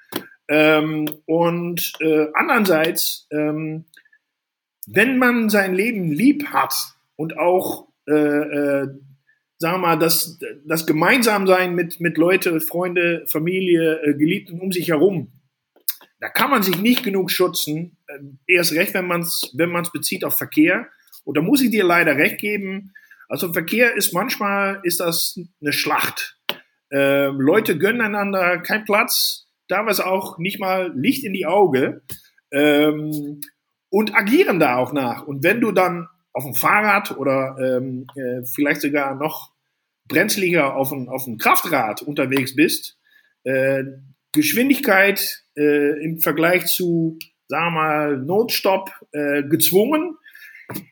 Ähm, 0.48 1.08
und 1.26 1.94
äh, 2.00 2.28
andererseits, 2.34 3.28
ähm, 3.32 3.86
wenn 4.88 5.18
man 5.18 5.50
sein 5.50 5.76
Leben 5.76 6.12
lieb 6.12 6.48
hat 6.48 6.74
und 7.16 7.38
auch, 7.38 7.88
äh, 8.08 8.14
äh, 8.14 8.88
sagen 9.58 9.76
wir 9.76 9.78
mal, 9.78 10.00
das, 10.00 10.40
das 10.66 10.88
Gemeinsamsein 10.88 11.76
mit, 11.76 12.00
mit 12.00 12.18
Leute, 12.18 12.60
Freunde, 12.60 13.26
Familie, 13.28 14.02
äh, 14.04 14.14
Geliebten 14.14 14.60
um 14.60 14.72
sich 14.72 14.90
herum, 14.90 15.32
da 16.20 16.30
kann 16.30 16.50
man 16.50 16.64
sich 16.64 16.80
nicht 16.80 17.04
genug 17.04 17.30
schützen. 17.30 17.98
Äh, 18.08 18.20
erst 18.48 18.74
recht, 18.74 18.96
wenn 18.96 19.06
man 19.06 19.22
es 19.22 19.52
wenn 19.54 19.70
man's 19.70 19.92
bezieht 19.92 20.24
auf 20.24 20.38
Verkehr. 20.38 20.88
Und 21.24 21.38
da 21.38 21.42
muss 21.42 21.62
ich 21.62 21.70
dir 21.70 21.84
leider 21.84 22.16
recht 22.16 22.40
geben. 22.40 22.94
Also 23.28 23.54
Verkehr 23.54 23.96
ist 23.96 24.14
manchmal 24.14 24.80
ist 24.84 25.00
das 25.00 25.40
eine 25.62 25.74
Schlacht. 25.74 26.38
Ähm, 26.92 27.40
Leute 27.40 27.78
gönnen 27.78 28.02
einander 28.02 28.60
keinen 28.60 28.86
Platz, 28.86 29.48
teilweise 29.68 30.06
auch 30.06 30.38
nicht 30.38 30.60
mal 30.60 30.94
Licht 30.96 31.24
in 31.24 31.34
die 31.34 31.46
Auge 31.46 32.04
ähm, 32.52 33.42
und 33.90 34.16
agieren 34.16 34.60
da 34.60 34.78
auch 34.78 34.94
nach. 34.94 35.26
Und 35.26 35.44
wenn 35.44 35.62
du 35.62 35.72
dann 35.72 36.08
auf 36.34 36.44
dem 36.44 36.54
Fahrrad 36.54 37.18
oder 37.18 37.58
ähm, 37.60 38.08
äh, 38.16 38.46
vielleicht 38.46 38.82
sogar 38.82 39.16
noch 39.16 39.52
brenzliger 40.08 40.76
auf 40.76 40.90
dem 40.90 41.10
auf 41.10 41.26
ein 41.26 41.38
Kraftrad 41.38 42.02
unterwegs 42.02 42.56
bist, 42.56 42.98
äh, 43.44 43.84
Geschwindigkeit 44.32 45.44
äh, 45.58 46.04
im 46.04 46.20
Vergleich 46.20 46.66
zu, 46.68 47.18
sagen 47.48 47.74
wir 47.74 47.82
mal, 47.82 48.18
Notstopp 48.18 48.92
äh, 49.12 49.44
gezwungen, 49.44 50.18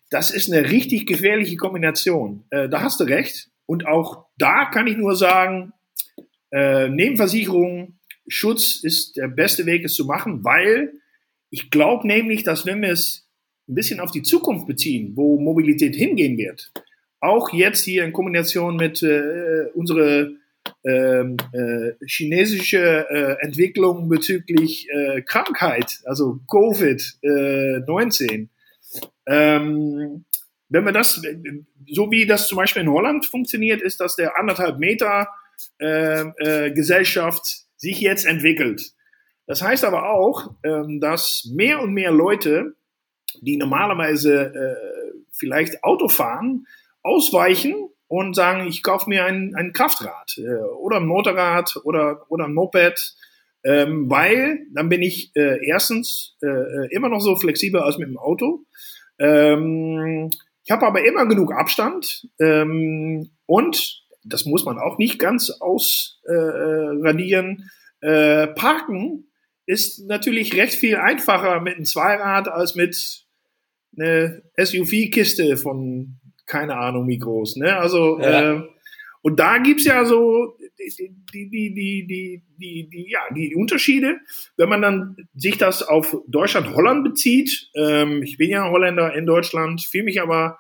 das 0.09 0.31
ist 0.31 0.51
eine 0.51 0.69
richtig 0.69 1.07
gefährliche 1.07 1.57
Kombination. 1.57 2.45
Äh, 2.49 2.69
da 2.69 2.81
hast 2.81 2.99
du 2.99 3.05
recht. 3.05 3.49
Und 3.65 3.87
auch 3.87 4.25
da 4.37 4.65
kann 4.65 4.87
ich 4.87 4.97
nur 4.97 5.15
sagen, 5.15 5.73
äh, 6.51 6.89
Nebenversicherung, 6.89 7.99
Schutz 8.27 8.83
ist 8.83 9.17
der 9.17 9.27
beste 9.27 9.65
Weg, 9.65 9.83
es 9.83 9.95
zu 9.95 10.05
machen, 10.05 10.43
weil 10.43 10.93
ich 11.49 11.71
glaube 11.71 12.07
nämlich, 12.07 12.43
dass 12.43 12.65
wenn 12.65 12.81
wir 12.81 12.91
es 12.91 13.27
ein 13.67 13.75
bisschen 13.75 13.99
auf 13.99 14.11
die 14.11 14.23
Zukunft 14.23 14.67
beziehen, 14.67 15.13
wo 15.15 15.39
Mobilität 15.39 15.95
hingehen 15.95 16.37
wird, 16.37 16.71
auch 17.19 17.53
jetzt 17.53 17.85
hier 17.85 18.03
in 18.03 18.11
Kombination 18.11 18.75
mit 18.75 19.01
äh, 19.01 19.67
unserer 19.73 20.27
ähm, 20.85 21.37
äh, 21.53 21.93
chinesische 22.05 23.07
äh, 23.09 23.45
Entwicklung 23.45 24.09
bezüglich 24.09 24.87
äh, 24.89 25.21
Krankheit, 25.21 26.01
also 26.05 26.39
Covid-19, 26.47 28.49
ähm, 29.25 30.25
wenn 30.69 30.83
man 30.83 30.93
das, 30.93 31.21
so 31.88 32.12
wie 32.12 32.25
das 32.25 32.47
zum 32.47 32.57
Beispiel 32.57 32.81
in 32.81 32.91
Holland 32.91 33.25
funktioniert, 33.25 33.81
ist, 33.81 34.00
dass 34.00 34.15
der 34.15 34.38
anderthalb 34.39 34.79
Meter 34.79 35.27
äh, 35.79 36.21
äh, 36.21 36.71
Gesellschaft 36.71 37.65
sich 37.75 38.01
jetzt 38.01 38.25
entwickelt. 38.25 38.93
Das 39.45 39.62
heißt 39.62 39.83
aber 39.83 40.09
auch, 40.09 40.55
ähm, 40.63 41.00
dass 41.00 41.50
mehr 41.53 41.81
und 41.81 41.93
mehr 41.93 42.12
Leute, 42.12 42.75
die 43.41 43.57
normalerweise 43.57 44.53
äh, 44.53 45.13
vielleicht 45.31 45.83
Auto 45.83 46.07
fahren, 46.07 46.65
ausweichen 47.01 47.89
und 48.07 48.35
sagen, 48.35 48.67
ich 48.67 48.83
kaufe 48.83 49.09
mir 49.09 49.25
ein, 49.25 49.53
ein 49.55 49.73
Kraftrad 49.73 50.38
äh, 50.38 50.55
oder 50.79 50.97
ein 50.97 51.05
Motorrad 51.05 51.75
oder, 51.83 52.25
oder 52.29 52.45
ein 52.45 52.53
Moped, 52.53 53.15
ähm, 53.63 54.10
weil 54.10 54.65
dann 54.74 54.89
bin 54.89 55.01
ich 55.01 55.32
äh, 55.36 55.65
erstens 55.65 56.36
äh, 56.41 56.48
äh 56.48 56.88
immer 56.91 57.10
noch 57.10 57.22
so 57.22 57.36
flexibel 57.36 57.82
als 57.82 57.98
mit 57.98 58.10
dem 58.10 58.17
Auto 58.17 58.65
ähm, 59.20 60.29
ich 60.63 60.72
habe 60.72 60.88
aber 60.88 61.05
immer 61.05 61.25
genug 61.25 61.53
Abstand 61.53 62.25
ähm, 62.39 63.29
und 63.46 64.03
das 64.24 64.46
muss 64.46 64.63
man 64.63 64.79
auch 64.79 64.98
nicht 64.98 65.20
ganz 65.20 65.50
ausradieren. 65.50 67.70
Äh, 68.01 68.43
äh, 68.43 68.48
Parken 68.48 69.27
ist 69.65 70.08
natürlich 70.08 70.55
recht 70.55 70.75
viel 70.75 70.96
einfacher 70.96 71.60
mit 71.62 71.75
einem 71.75 71.84
Zweirad 71.86 72.48
als 72.48 72.75
mit 72.75 73.25
einer 73.98 74.39
SUV-Kiste 74.58 75.58
von 75.58 76.20
keine 76.46 76.77
Ahnung 76.77 77.08
wie 77.08 77.17
groß. 77.17 77.55
Ne? 77.58 77.75
Also 77.77 78.20
ja. 78.20 78.53
äh, 78.53 78.62
und 79.22 79.39
da 79.39 79.58
gibt's 79.60 79.86
ja 79.86 80.03
so 80.05 80.58
die, 80.79 81.15
die, 81.31 81.49
die, 81.49 82.05
die, 82.05 82.43
die, 82.57 82.89
die, 82.89 83.09
ja, 83.09 83.19
die 83.35 83.55
Unterschiede. 83.55 84.19
Wenn 84.57 84.69
man 84.69 84.81
dann 84.81 85.15
sich 85.35 85.57
das 85.57 85.83
auf 85.83 86.17
Deutschland-Holland 86.27 87.03
bezieht, 87.03 87.69
ähm, 87.75 88.23
ich 88.23 88.37
bin 88.37 88.49
ja 88.49 88.69
Holländer 88.69 89.13
in 89.15 89.25
Deutschland, 89.25 89.85
fühle 89.85 90.05
mich 90.05 90.21
aber 90.21 90.59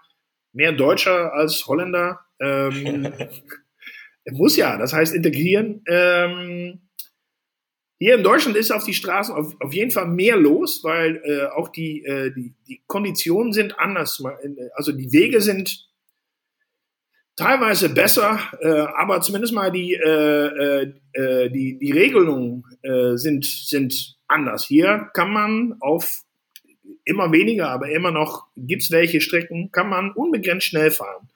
mehr 0.53 0.71
Deutscher 0.71 1.33
als 1.33 1.65
Holländer. 1.67 2.19
Ähm, 2.39 3.11
muss 4.31 4.55
ja, 4.55 4.77
das 4.77 4.93
heißt 4.93 5.13
integrieren. 5.13 5.83
Ähm, 5.87 6.81
hier 7.99 8.15
in 8.15 8.23
Deutschland 8.23 8.57
ist 8.57 8.71
auf 8.71 8.83
die 8.83 8.93
Straßen 8.93 9.33
auf, 9.33 9.55
auf 9.61 9.73
jeden 9.73 9.91
Fall 9.91 10.07
mehr 10.07 10.35
los, 10.35 10.83
weil 10.83 11.21
äh, 11.23 11.45
auch 11.55 11.69
die, 11.69 12.03
äh, 12.03 12.33
die, 12.33 12.53
die 12.67 12.81
Konditionen 12.87 13.53
sind 13.53 13.79
anders. 13.79 14.21
Also 14.75 14.91
die 14.91 15.11
Wege 15.13 15.39
sind 15.39 15.87
teilweise 17.35 17.89
besser, 17.89 18.39
äh, 18.61 18.67
aber 18.69 19.21
zumindest 19.21 19.53
mal 19.53 19.71
die, 19.71 19.93
äh, 19.93 20.03
äh, 20.07 20.93
äh, 21.13 21.49
die, 21.49 21.77
die 21.77 21.91
Regelungen 21.91 22.63
äh, 22.81 23.15
sind, 23.15 23.45
sind 23.45 24.17
anders. 24.27 24.65
Hier 24.65 25.09
kann 25.13 25.31
man 25.31 25.75
auf 25.79 26.23
immer 27.05 27.31
weniger, 27.31 27.69
aber 27.69 27.89
immer 27.89 28.11
noch 28.11 28.47
gibt's 28.55 28.91
welche 28.91 29.21
Strecken, 29.21 29.71
kann 29.71 29.89
man 29.89 30.11
unbegrenzt 30.11 30.67
schnell 30.67 30.91
fahren. 30.91 31.29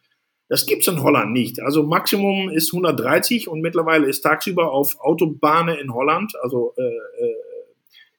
Das 0.50 0.66
gibt's 0.66 0.88
in 0.88 1.04
Holland 1.04 1.34
nicht. 1.34 1.62
Also 1.62 1.84
Maximum 1.84 2.50
ist 2.50 2.74
130 2.74 3.50
und 3.50 3.62
mittlerweile 3.62 4.08
ist 4.08 4.22
tagsüber 4.22 4.72
auf 4.72 5.00
Autobahnen 5.02 5.78
in 5.78 5.94
Holland, 5.94 6.34
also 6.42 6.74
äh, 6.78 6.84
äh, 6.84 7.36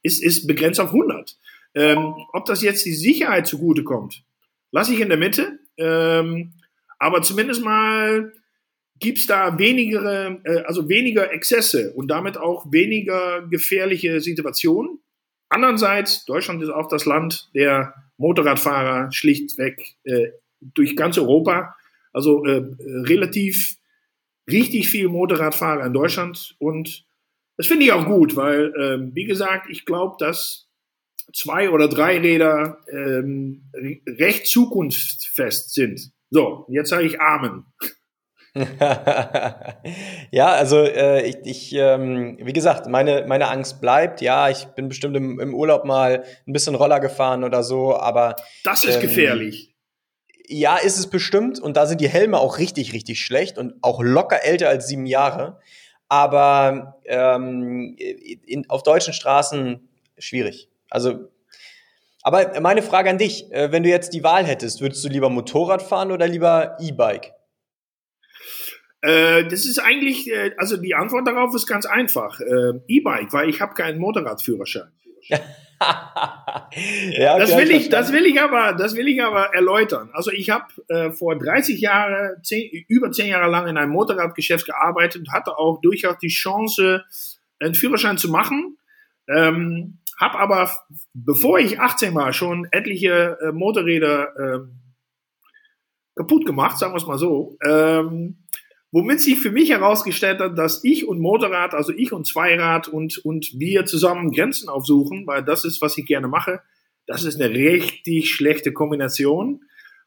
ist, 0.03 0.23
ist 0.23 0.47
begrenzt 0.47 0.81
auf 0.81 0.89
100. 0.89 1.39
Ähm, 1.75 2.15
ob 2.33 2.45
das 2.45 2.63
jetzt 2.63 2.85
die 2.85 2.93
Sicherheit 2.93 3.47
zugute 3.47 3.83
kommt, 3.85 4.25
lasse 4.73 4.93
ich 4.93 5.01
in 5.01 5.09
der 5.09 5.19
Mitte. 5.19 5.59
Ähm, 5.79 6.53
aber 6.99 7.23
zumindest 7.23 7.63
mal 7.65 8.33
gibt's 8.99 9.27
da 9.27 9.59
weniger, 9.59 10.41
äh, 10.45 10.63
also 10.65 10.89
weniger 10.89 11.33
Exzesse 11.33 11.93
und 11.95 12.09
damit 12.09 12.37
auch 12.37 12.71
weniger 12.73 13.47
gefährliche 13.49 14.21
Situationen. 14.21 15.01
Andererseits, 15.49 16.25
Deutschland 16.25 16.63
ist 16.63 16.71
auch 16.71 16.89
das 16.89 17.07
Land 17.07 17.51
der 17.55 17.95
Motorradfahrer 18.17 19.13
schlichtweg 19.13 19.97
äh, 20.05 20.31
durch 20.61 20.97
ganz 20.97 21.17
Europa. 21.17 21.77
Also 22.13 22.45
äh, 22.45 22.65
relativ 22.81 23.77
richtig 24.51 24.89
viel 24.89 25.09
Motorradfahrer 25.09 25.87
in 25.87 25.93
Deutschland 25.93 26.57
und 26.59 27.07
das 27.59 27.67
finde 27.67 27.85
ich 27.85 27.93
auch 27.93 28.07
gut, 28.07 28.37
weil, 28.37 28.73
ähm, 28.81 29.11
wie 29.15 29.25
gesagt, 29.25 29.69
ich 29.69 29.85
glaube, 29.85 30.15
dass 30.21 30.69
zwei 31.35 31.71
oder 31.71 31.89
drei 31.89 32.19
Räder 32.19 32.79
ähm, 32.89 33.65
recht 34.07 34.47
zukunftsfest 34.47 35.75
sind. 35.75 36.13
So, 36.31 36.67
jetzt 36.69 36.91
sage 36.91 37.05
ich 37.05 37.21
Amen. 37.21 37.65
ja, 40.31 40.47
also 40.47 40.79
äh, 40.83 41.27
ich, 41.27 41.37
ich 41.45 41.75
ähm, 41.75 42.39
wie 42.41 42.53
gesagt, 42.53 42.87
meine, 42.87 43.25
meine 43.27 43.49
Angst 43.49 43.81
bleibt. 43.81 44.21
Ja, 44.21 44.49
ich 44.49 44.65
bin 44.69 44.89
bestimmt 44.89 45.17
im, 45.17 45.39
im 45.39 45.55
Urlaub 45.55 45.85
mal 45.85 46.25
ein 46.47 46.53
bisschen 46.53 46.75
Roller 46.75 47.01
gefahren 47.01 47.45
oder 47.45 47.63
so, 47.63 47.97
aber. 47.97 48.37
Das 48.65 48.85
ist 48.85 48.97
ähm, 48.97 49.03
gefährlich. 49.03 49.75
Ja, 50.47 50.77
ist 50.77 50.99
es 50.99 51.09
bestimmt. 51.09 51.61
Und 51.61 51.77
da 51.77 51.87
sind 51.87 52.01
die 52.01 52.09
Helme 52.09 52.39
auch 52.39 52.59
richtig, 52.59 52.93
richtig 52.93 53.21
schlecht 53.21 53.59
und 53.59 53.75
auch 53.83 54.03
locker 54.03 54.43
älter 54.45 54.69
als 54.69 54.89
sieben 54.89 55.07
Jahre. 55.07 55.61
Aber 56.09 56.99
ähm, 57.05 57.97
in, 57.99 58.69
auf 58.71 58.83
deutschen 58.83 59.13
Straßen 59.13 59.89
schwierig. 60.19 60.71
Also 60.89 61.29
aber 62.23 62.61
meine 62.61 62.83
Frage 62.83 63.11
an 63.11 63.19
dich, 63.19 63.51
äh, 63.53 63.71
wenn 63.73 63.83
du 63.83 63.89
jetzt 63.89 64.13
die 64.13 64.25
Wahl 64.25 64.45
hättest, 64.45 64.81
würdest 64.81 65.05
du 65.05 65.09
lieber 65.09 65.31
Motorrad 65.31 65.83
fahren 65.83 66.13
oder 66.13 66.27
lieber 66.27 66.77
E-Bike? 66.81 67.33
Äh, 69.01 69.45
das 69.45 69.67
ist 69.67 69.79
eigentlich, 69.79 70.31
äh, 70.31 70.53
also 70.57 70.77
die 70.77 70.95
Antwort 70.95 71.27
darauf 71.27 71.55
ist 71.55 71.67
ganz 71.67 71.87
einfach. 71.87 72.41
E-Bike, 72.89 73.33
weil 73.33 73.49
ich 73.49 73.61
habe 73.61 73.75
keinen 73.75 73.99
Motorradführerschein. 73.99 74.91
ja, 77.13 77.39
das 77.39 77.57
will 77.57 77.71
ich, 77.71 77.89
das 77.89 78.13
will 78.13 78.27
ich 78.27 78.41
aber, 78.41 78.73
das 78.73 78.97
will 78.97 79.07
ich 79.07 79.23
aber 79.23 79.55
erläutern. 79.55 80.11
Also 80.13 80.33
ich 80.33 80.51
habe 80.51 80.67
äh, 80.89 81.13
vor 81.13 81.39
30 81.39 81.81
Jahren, 81.81 82.37
über 82.89 83.13
10 83.13 83.29
Jahre 83.29 83.51
lang 83.51 83.69
in 83.69 83.77
einem 83.77 83.93
Motorradgeschäft 83.93 84.67
gearbeitet 84.67 85.21
und 85.21 85.33
hatte 85.33 85.57
auch 85.57 85.81
durchaus 85.81 86.19
die 86.19 86.29
Chance, 86.29 87.05
einen 87.61 87.75
Führerschein 87.75 88.19
zu 88.19 88.29
machen. 88.29 88.77
Ähm, 89.29 89.99
hab 90.19 90.35
aber, 90.35 90.71
bevor 91.15 91.59
ich 91.59 91.81
18 91.81 92.15
war, 92.15 92.33
schon 92.33 92.67
etliche 92.73 93.39
äh, 93.41 93.53
Motorräder 93.53 94.35
ähm, 94.37 94.81
kaputt 96.17 96.45
gemacht, 96.45 96.79
sagen 96.79 96.93
wir 96.93 96.99
es 96.99 97.07
mal 97.07 97.19
so. 97.19 97.57
Ähm, 97.65 98.39
womit 98.91 99.21
sich 99.21 99.39
für 99.39 99.53
mich 99.53 99.71
herausgestellt 99.71 100.41
hat, 100.41 100.59
dass 100.59 100.83
ich 100.83 101.07
und 101.07 101.21
Motorrad, 101.21 101.73
also 101.73 101.93
ich 101.93 102.13
und 102.13 102.27
Zweirad 102.27 102.89
und, 102.89 103.19
und 103.19 103.53
wir 103.59 103.87
zusammen 103.87 104.33
Grenzen 104.33 104.69
aufsuchen, 104.69 105.27
weil 105.27 105.45
das 105.45 105.65
ist, 105.65 105.81
was 105.81 105.97
ich 105.97 106.07
gerne 106.07 106.27
mache. 106.27 106.63
Das 107.07 107.25
ist 107.25 107.41
eine 107.41 107.55
richtig 107.55 108.31
schlechte 108.31 108.73
Kombination. 108.73 109.63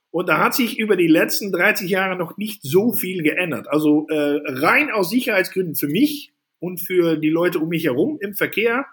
Und 0.10 0.28
da 0.28 0.40
hat 0.40 0.54
sich 0.54 0.78
über 0.78 0.98
die 0.98 1.08
letzten 1.08 1.54
30 1.54 1.90
Jahre 1.90 2.18
noch 2.18 2.36
nicht 2.36 2.64
so 2.64 2.92
viel 2.92 3.24
geändert. 3.24 3.70
Also 3.70 4.08
äh, 4.10 4.42
rein 4.46 4.92
aus 4.92 5.10
Sicherheitsgründen 5.10 5.76
für 5.76 5.88
mich 5.88 6.34
und 6.60 6.80
für 6.82 7.16
die 7.16 7.30
Leute 7.30 7.60
um 7.60 7.70
mich 7.70 7.86
herum 7.86 8.18
im 8.20 8.34
Verkehr 8.34 8.86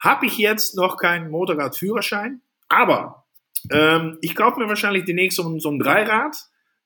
habe 0.00 0.26
ich 0.26 0.38
jetzt 0.38 0.76
noch 0.76 0.96
keinen 0.96 1.30
Motorradführerschein. 1.30 2.40
Aber 2.68 3.26
ähm, 3.70 4.18
ich 4.20 4.34
kaufe 4.34 4.60
mir 4.60 4.68
wahrscheinlich 4.68 5.04
demnächst 5.04 5.36
so, 5.36 5.58
so 5.58 5.70
ein 5.70 5.78
Dreirad, 5.78 6.36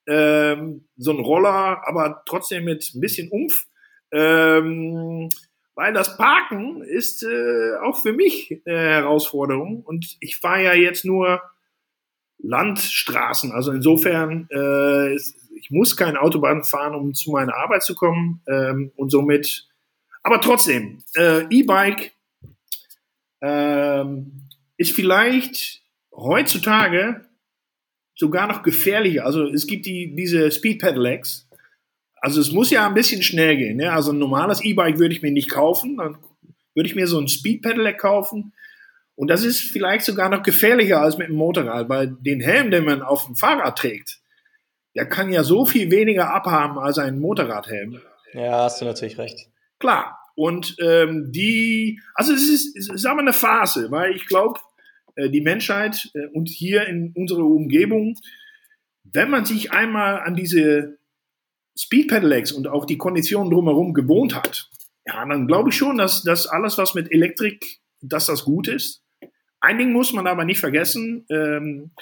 ähm, 0.06 0.88
so 0.96 1.12
ein 1.12 1.20
Roller, 1.20 1.82
aber 1.86 2.22
trotzdem 2.26 2.64
mit 2.64 2.92
ein 2.94 3.00
bisschen 3.00 3.30
Umf. 3.30 3.66
Ähm, 4.12 5.28
weil 5.74 5.92
das 5.92 6.16
Parken 6.16 6.82
ist 6.82 7.22
äh, 7.22 7.76
auch 7.82 7.98
für 8.00 8.12
mich 8.12 8.60
eine 8.66 8.78
Herausforderung. 8.78 9.82
Und 9.82 10.16
ich 10.20 10.36
fahre 10.36 10.64
ja 10.64 10.74
jetzt 10.74 11.04
nur 11.04 11.40
Landstraßen. 12.38 13.52
Also 13.52 13.72
insofern, 13.72 14.48
äh, 14.50 15.14
ich 15.14 15.70
muss 15.70 15.96
keine 15.96 16.20
Autobahn 16.20 16.64
fahren, 16.64 16.94
um 16.94 17.14
zu 17.14 17.30
meiner 17.30 17.56
Arbeit 17.56 17.84
zu 17.84 17.94
kommen. 17.94 18.42
Ähm, 18.46 18.92
und 18.96 19.10
somit, 19.10 19.68
aber 20.22 20.40
trotzdem, 20.40 21.02
äh, 21.14 21.44
E-Bike 21.48 22.12
ähm, 23.42 24.48
ist 24.76 24.92
vielleicht 24.92 25.82
heutzutage 26.14 27.26
sogar 28.14 28.46
noch 28.46 28.62
gefährlicher. 28.62 29.26
Also 29.26 29.46
es 29.46 29.66
gibt 29.66 29.86
die, 29.86 30.14
diese 30.14 30.50
Speed 30.50 30.80
Pedelecs. 30.80 31.48
Also 32.16 32.40
es 32.40 32.52
muss 32.52 32.70
ja 32.70 32.86
ein 32.86 32.94
bisschen 32.94 33.22
schnell 33.22 33.56
gehen. 33.56 33.78
Ne? 33.78 33.92
Also 33.92 34.12
ein 34.12 34.18
normales 34.18 34.62
E-Bike 34.62 34.98
würde 34.98 35.14
ich 35.14 35.22
mir 35.22 35.32
nicht 35.32 35.50
kaufen. 35.50 35.96
Dann 35.96 36.18
würde 36.74 36.88
ich 36.88 36.94
mir 36.94 37.06
so 37.06 37.18
ein 37.18 37.28
Speed 37.28 37.62
Pedelec 37.62 37.98
kaufen. 37.98 38.52
Und 39.14 39.28
das 39.28 39.44
ist 39.44 39.60
vielleicht 39.60 40.04
sogar 40.04 40.28
noch 40.28 40.42
gefährlicher 40.42 41.00
als 41.00 41.18
mit 41.18 41.28
dem 41.28 41.36
Motorrad, 41.36 41.88
weil 41.88 42.08
den 42.08 42.40
Helm, 42.40 42.70
den 42.70 42.84
man 42.84 43.02
auf 43.02 43.26
dem 43.26 43.36
Fahrrad 43.36 43.76
trägt, 43.76 44.20
der 44.94 45.06
kann 45.06 45.32
ja 45.32 45.42
so 45.42 45.66
viel 45.66 45.90
weniger 45.90 46.32
abhaben 46.32 46.78
als 46.78 46.98
ein 46.98 47.18
Motorradhelm. 47.18 48.00
Ja, 48.32 48.64
hast 48.64 48.80
du 48.80 48.84
natürlich 48.84 49.18
recht. 49.18 49.48
Klar. 49.78 50.18
Und 50.34 50.76
ähm, 50.80 51.30
die, 51.30 52.00
also 52.14 52.32
es 52.32 52.48
ist, 52.48 52.76
es 52.76 52.88
ist 52.88 53.06
aber 53.06 53.20
eine 53.20 53.32
Phase, 53.32 53.90
weil 53.90 54.14
ich 54.14 54.26
glaube, 54.26 54.60
äh, 55.16 55.28
die 55.28 55.40
Menschheit 55.40 56.10
äh, 56.14 56.26
und 56.32 56.48
hier 56.48 56.86
in 56.86 57.12
unserer 57.14 57.44
Umgebung, 57.44 58.16
wenn 59.04 59.30
man 59.30 59.44
sich 59.44 59.72
einmal 59.72 60.20
an 60.20 60.36
diese 60.36 60.98
Speed 61.78 62.08
Pedelecs 62.08 62.52
und 62.52 62.68
auch 62.68 62.84
die 62.84 62.98
Konditionen 62.98 63.50
drumherum 63.50 63.94
gewohnt 63.94 64.34
hat, 64.34 64.70
ja, 65.06 65.24
dann 65.26 65.46
glaube 65.46 65.70
ich 65.70 65.76
schon, 65.76 65.98
dass, 65.98 66.22
dass 66.22 66.46
alles, 66.46 66.78
was 66.78 66.94
mit 66.94 67.10
Elektrik, 67.10 67.80
dass 68.00 68.26
das 68.26 68.44
gut 68.44 68.68
ist. 68.68 69.02
Ein 69.60 69.78
Ding 69.78 69.92
muss 69.92 70.12
man 70.12 70.26
aber 70.26 70.44
nicht 70.44 70.60
vergessen. 70.60 71.24
Ähm, 71.30 71.92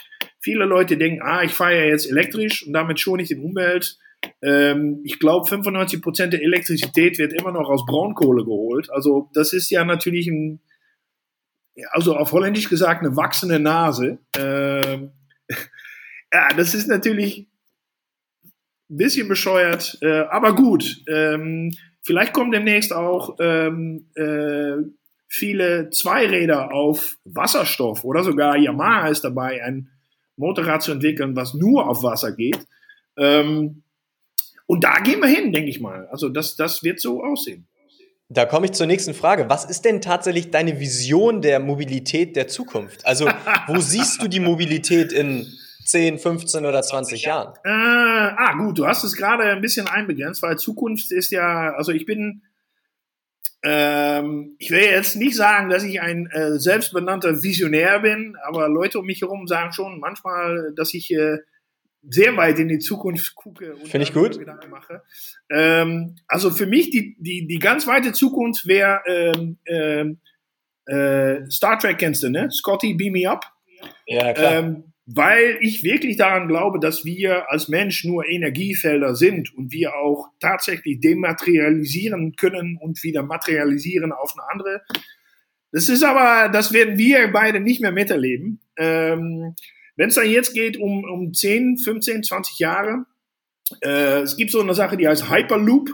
viele 0.40 0.64
Leute 0.64 0.96
denken, 0.96 1.22
ah, 1.22 1.42
ich 1.42 1.52
fahre 1.52 1.76
ja 1.76 1.84
jetzt 1.84 2.06
elektrisch 2.06 2.66
und 2.66 2.72
damit 2.72 3.00
schone 3.00 3.22
ich 3.22 3.28
die 3.28 3.36
Umwelt. 3.36 3.98
Ähm, 4.42 5.00
ich 5.04 5.18
glaube, 5.18 5.48
95% 5.48 6.28
der 6.28 6.42
Elektrizität 6.42 7.18
wird 7.18 7.32
immer 7.32 7.52
noch 7.52 7.68
aus 7.68 7.84
Braunkohle 7.86 8.44
geholt. 8.44 8.90
Also 8.90 9.30
das 9.34 9.52
ist 9.52 9.70
ja 9.70 9.84
natürlich 9.84 10.26
ein, 10.28 10.60
also 11.90 12.16
auf 12.16 12.32
Holländisch 12.32 12.68
gesagt, 12.68 13.04
eine 13.04 13.16
wachsende 13.16 13.58
Nase. 13.58 14.18
Ähm, 14.36 15.12
ja, 16.32 16.48
das 16.56 16.74
ist 16.74 16.88
natürlich 16.88 17.48
ein 18.90 18.96
bisschen 18.96 19.28
bescheuert, 19.28 19.98
äh, 20.02 20.22
aber 20.30 20.54
gut. 20.54 21.02
Ähm, 21.06 21.74
vielleicht 22.02 22.32
kommen 22.32 22.50
demnächst 22.50 22.92
auch 22.92 23.36
ähm, 23.40 24.10
äh, 24.14 24.76
viele 25.28 25.90
Zweiräder 25.90 26.72
auf 26.72 27.18
Wasserstoff 27.24 28.04
oder 28.04 28.24
sogar 28.24 28.56
Yamaha 28.56 29.08
ist 29.08 29.22
dabei, 29.22 29.62
ein 29.62 29.90
Motorrad 30.36 30.82
zu 30.82 30.92
entwickeln, 30.92 31.36
was 31.36 31.54
nur 31.54 31.88
auf 31.88 32.02
Wasser 32.02 32.32
geht. 32.32 32.66
Ähm, 33.16 33.84
und 34.70 34.84
da 34.84 35.00
gehen 35.00 35.18
wir 35.18 35.26
hin, 35.26 35.52
denke 35.52 35.68
ich 35.68 35.80
mal. 35.80 36.06
Also 36.12 36.28
das, 36.28 36.54
das 36.54 36.84
wird 36.84 37.00
so 37.00 37.24
aussehen. 37.24 37.66
Da 38.28 38.46
komme 38.46 38.66
ich 38.66 38.72
zur 38.72 38.86
nächsten 38.86 39.14
Frage. 39.14 39.48
Was 39.48 39.64
ist 39.64 39.84
denn 39.84 40.00
tatsächlich 40.00 40.52
deine 40.52 40.78
Vision 40.78 41.42
der 41.42 41.58
Mobilität 41.58 42.36
der 42.36 42.46
Zukunft? 42.46 43.04
Also, 43.04 43.28
wo 43.66 43.80
siehst 43.80 44.22
du 44.22 44.28
die 44.28 44.38
Mobilität 44.38 45.12
in 45.12 45.44
10, 45.86 46.20
15 46.20 46.64
oder 46.66 46.82
20 46.82 47.24
Jahren? 47.24 47.52
Äh, 47.64 47.68
ah, 47.68 48.52
gut, 48.58 48.78
du 48.78 48.86
hast 48.86 49.02
es 49.02 49.16
gerade 49.16 49.42
ein 49.42 49.60
bisschen 49.60 49.88
einbegrenzt, 49.88 50.40
weil 50.40 50.56
Zukunft 50.56 51.10
ist 51.10 51.32
ja, 51.32 51.74
also 51.74 51.90
ich 51.90 52.06
bin, 52.06 52.42
ähm, 53.64 54.54
ich 54.60 54.70
will 54.70 54.82
jetzt 54.82 55.16
nicht 55.16 55.34
sagen, 55.34 55.68
dass 55.68 55.82
ich 55.82 56.00
ein 56.00 56.28
äh, 56.30 56.60
selbstbenannter 56.60 57.42
Visionär 57.42 57.98
bin, 57.98 58.36
aber 58.46 58.68
Leute 58.68 59.00
um 59.00 59.06
mich 59.06 59.20
herum 59.20 59.48
sagen 59.48 59.72
schon 59.72 59.98
manchmal, 59.98 60.72
dass 60.76 60.94
ich 60.94 61.12
äh, 61.12 61.38
sehr 62.08 62.36
weit 62.36 62.58
in 62.58 62.68
die 62.68 62.78
Zukunft 62.78 63.34
gucke 63.34 63.74
und 63.74 63.88
Finde 63.88 64.04
ich 64.04 64.12
gut. 64.12 64.38
Gedanken 64.38 64.70
mache. 64.70 65.02
Ähm, 65.50 66.16
also 66.26 66.50
für 66.50 66.66
mich 66.66 66.90
die, 66.90 67.16
die, 67.18 67.46
die 67.46 67.58
ganz 67.58 67.86
weite 67.86 68.12
Zukunft 68.12 68.66
wäre 68.66 69.00
ähm, 69.06 69.58
ähm, 69.66 70.20
äh, 70.86 71.48
Star 71.50 71.78
Trek 71.78 71.98
kennst 71.98 72.22
du, 72.22 72.30
ne? 72.30 72.50
Scotty, 72.50 72.94
beam 72.94 73.12
me 73.12 73.30
up. 73.30 73.44
Ja, 74.06 74.32
klar. 74.32 74.52
Ähm, 74.54 74.84
weil 75.06 75.58
ich 75.60 75.82
wirklich 75.82 76.16
daran 76.16 76.46
glaube, 76.46 76.78
dass 76.78 77.04
wir 77.04 77.50
als 77.50 77.68
Mensch 77.68 78.04
nur 78.04 78.28
Energiefelder 78.28 79.16
sind 79.16 79.52
und 79.56 79.72
wir 79.72 79.96
auch 79.96 80.28
tatsächlich 80.38 81.00
dematerialisieren 81.00 82.36
können 82.36 82.78
und 82.80 83.02
wieder 83.02 83.24
materialisieren 83.24 84.12
auf 84.12 84.34
eine 84.36 84.48
andere. 84.52 84.82
Das 85.72 85.88
ist 85.88 86.04
aber, 86.04 86.48
das 86.48 86.72
werden 86.72 86.96
wir 86.96 87.32
beide 87.32 87.60
nicht 87.60 87.80
mehr 87.80 87.92
miterleben. 87.92 88.60
Wenn 90.00 90.08
es 90.08 90.14
dann 90.14 90.30
jetzt 90.30 90.54
geht 90.54 90.78
um, 90.78 91.04
um 91.04 91.34
10, 91.34 91.76
15, 91.76 92.22
20 92.22 92.58
Jahre, 92.58 93.04
äh, 93.82 94.22
es 94.22 94.34
gibt 94.34 94.50
so 94.50 94.62
eine 94.62 94.72
Sache, 94.72 94.96
die 94.96 95.06
heißt 95.06 95.30
Hyperloop. 95.30 95.90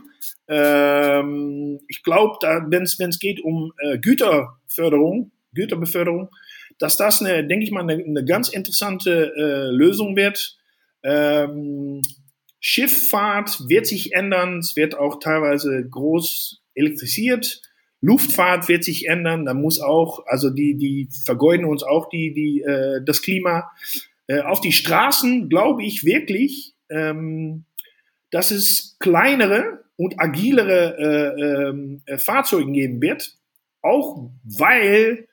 Ähm, 0.47 1.81
ich 1.89 2.05
glaube, 2.05 2.39
wenn 2.71 2.85
es 2.85 3.19
geht 3.19 3.41
um 3.43 3.73
äh, 3.81 3.99
Güterförderung, 3.99 5.33
Güterbeförderung, 5.55 6.31
dass 6.79 6.97
das, 6.97 7.19
denke 7.19 7.65
ich 7.65 7.73
mal, 7.73 7.81
eine, 7.81 7.95
eine 7.95 8.25
ganz 8.25 8.49
interessante 8.49 9.33
äh, 9.37 9.75
Lösung 9.75 10.15
wird. 10.15 10.57
Ähm, 11.03 12.01
Schifffahrt 12.61 13.59
wird 13.67 13.89
sich 13.89 14.13
ändern, 14.13 14.59
es 14.59 14.77
wird 14.77 14.97
auch 14.97 15.19
teilweise 15.19 15.85
groß 15.85 16.63
elektrisiert. 16.75 17.61
Luftfahrt 18.01 18.69
wird 18.69 18.85
sich 18.85 19.09
ändern, 19.09 19.45
da 19.45 19.55
muss 19.55 19.81
auch, 19.81 20.27
also 20.27 20.51
die, 20.51 20.77
die 20.77 21.09
vergeuden 21.25 21.67
uns 21.67 21.83
auch 21.83 22.09
die, 22.09 22.33
die, 22.33 22.63
äh, 22.63 23.03
das 23.05 23.23
Klima. 23.23 23.71
Äh, 24.27 24.41
auf 24.41 24.61
die 24.61 24.73
Straßen 24.73 25.49
glaube 25.49 25.85
ich 25.85 26.05
wirklich, 26.05 26.75
ähm, 26.91 27.65
dass 28.31 28.51
es 28.51 28.97
kleinere 28.99 29.85
und 29.97 30.21
agilere 30.21 30.97
äh, 30.99 31.43
ähm, 31.43 32.03
äh, 32.07 32.19
Fahrzeuge 32.19 32.71
geben 32.71 33.01
wird, 33.01 33.37
auch 33.83 34.31
weil 34.45 35.27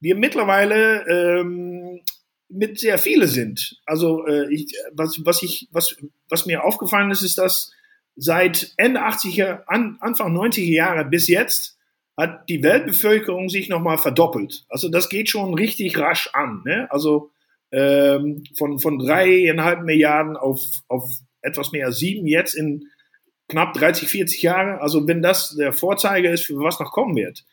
wir 0.00 0.14
mittlerweile 0.14 1.04
ähm, 1.08 2.00
mit 2.48 2.78
sehr 2.78 2.98
viele 2.98 3.26
sind. 3.26 3.80
Also 3.84 4.26
äh, 4.26 4.52
ich, 4.52 4.72
was, 4.92 5.20
was, 5.24 5.42
ich, 5.42 5.68
was, 5.72 5.96
was 6.28 6.46
mir 6.46 6.64
aufgefallen 6.64 7.10
ist, 7.10 7.22
ist, 7.22 7.38
dass 7.38 7.72
seit 8.14 8.72
Ende 8.76 9.00
80er, 9.00 9.64
an, 9.66 9.98
Anfang 10.00 10.36
90er 10.36 10.72
Jahre 10.72 11.04
bis 11.04 11.28
jetzt 11.28 11.75
hat 12.16 12.48
die 12.48 12.62
Weltbevölkerung 12.62 13.48
sich 13.48 13.68
nochmal 13.68 13.98
verdoppelt. 13.98 14.64
Also 14.68 14.88
das 14.88 15.08
geht 15.08 15.28
schon 15.28 15.54
richtig 15.54 15.98
rasch 15.98 16.30
an. 16.32 16.62
Ne? 16.64 16.88
Also 16.90 17.30
ähm, 17.72 18.44
von, 18.56 18.78
von 18.78 18.98
dreieinhalb 18.98 19.82
Milliarden 19.82 20.36
auf, 20.36 20.62
auf 20.88 21.10
etwas 21.42 21.72
mehr 21.72 21.86
als 21.86 21.98
sieben 21.98 22.26
jetzt 22.26 22.54
in 22.54 22.88
knapp 23.48 23.74
30, 23.74 24.08
40 24.08 24.42
Jahren. 24.42 24.78
Also 24.78 25.06
wenn 25.06 25.22
das 25.22 25.54
der 25.56 25.72
Vorzeiger 25.72 26.30
ist, 26.30 26.46
für 26.46 26.58
was 26.58 26.80
noch 26.80 26.92
kommen 26.92 27.16
wird. 27.16 27.44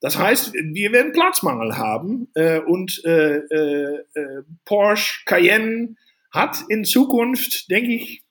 Das 0.00 0.16
heißt, 0.16 0.54
wir 0.54 0.92
werden 0.92 1.12
Platzmangel 1.12 1.76
haben 1.76 2.28
äh, 2.34 2.60
und 2.60 3.02
äh, 3.04 3.38
äh, 3.38 3.98
äh 4.14 4.42
Porsche 4.64 5.24
Cayenne 5.26 5.96
hat 6.30 6.58
in 6.68 6.84
Zukunft, 6.84 7.68
denke 7.70 7.94
ich, 7.94 8.22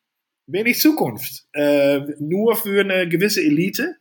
wenig 0.45 0.79
Zukunft. 0.79 1.45
Äh, 1.53 1.99
nur 2.19 2.55
für 2.55 2.81
eine 2.81 3.07
gewisse 3.09 3.41
Elite. 3.41 3.97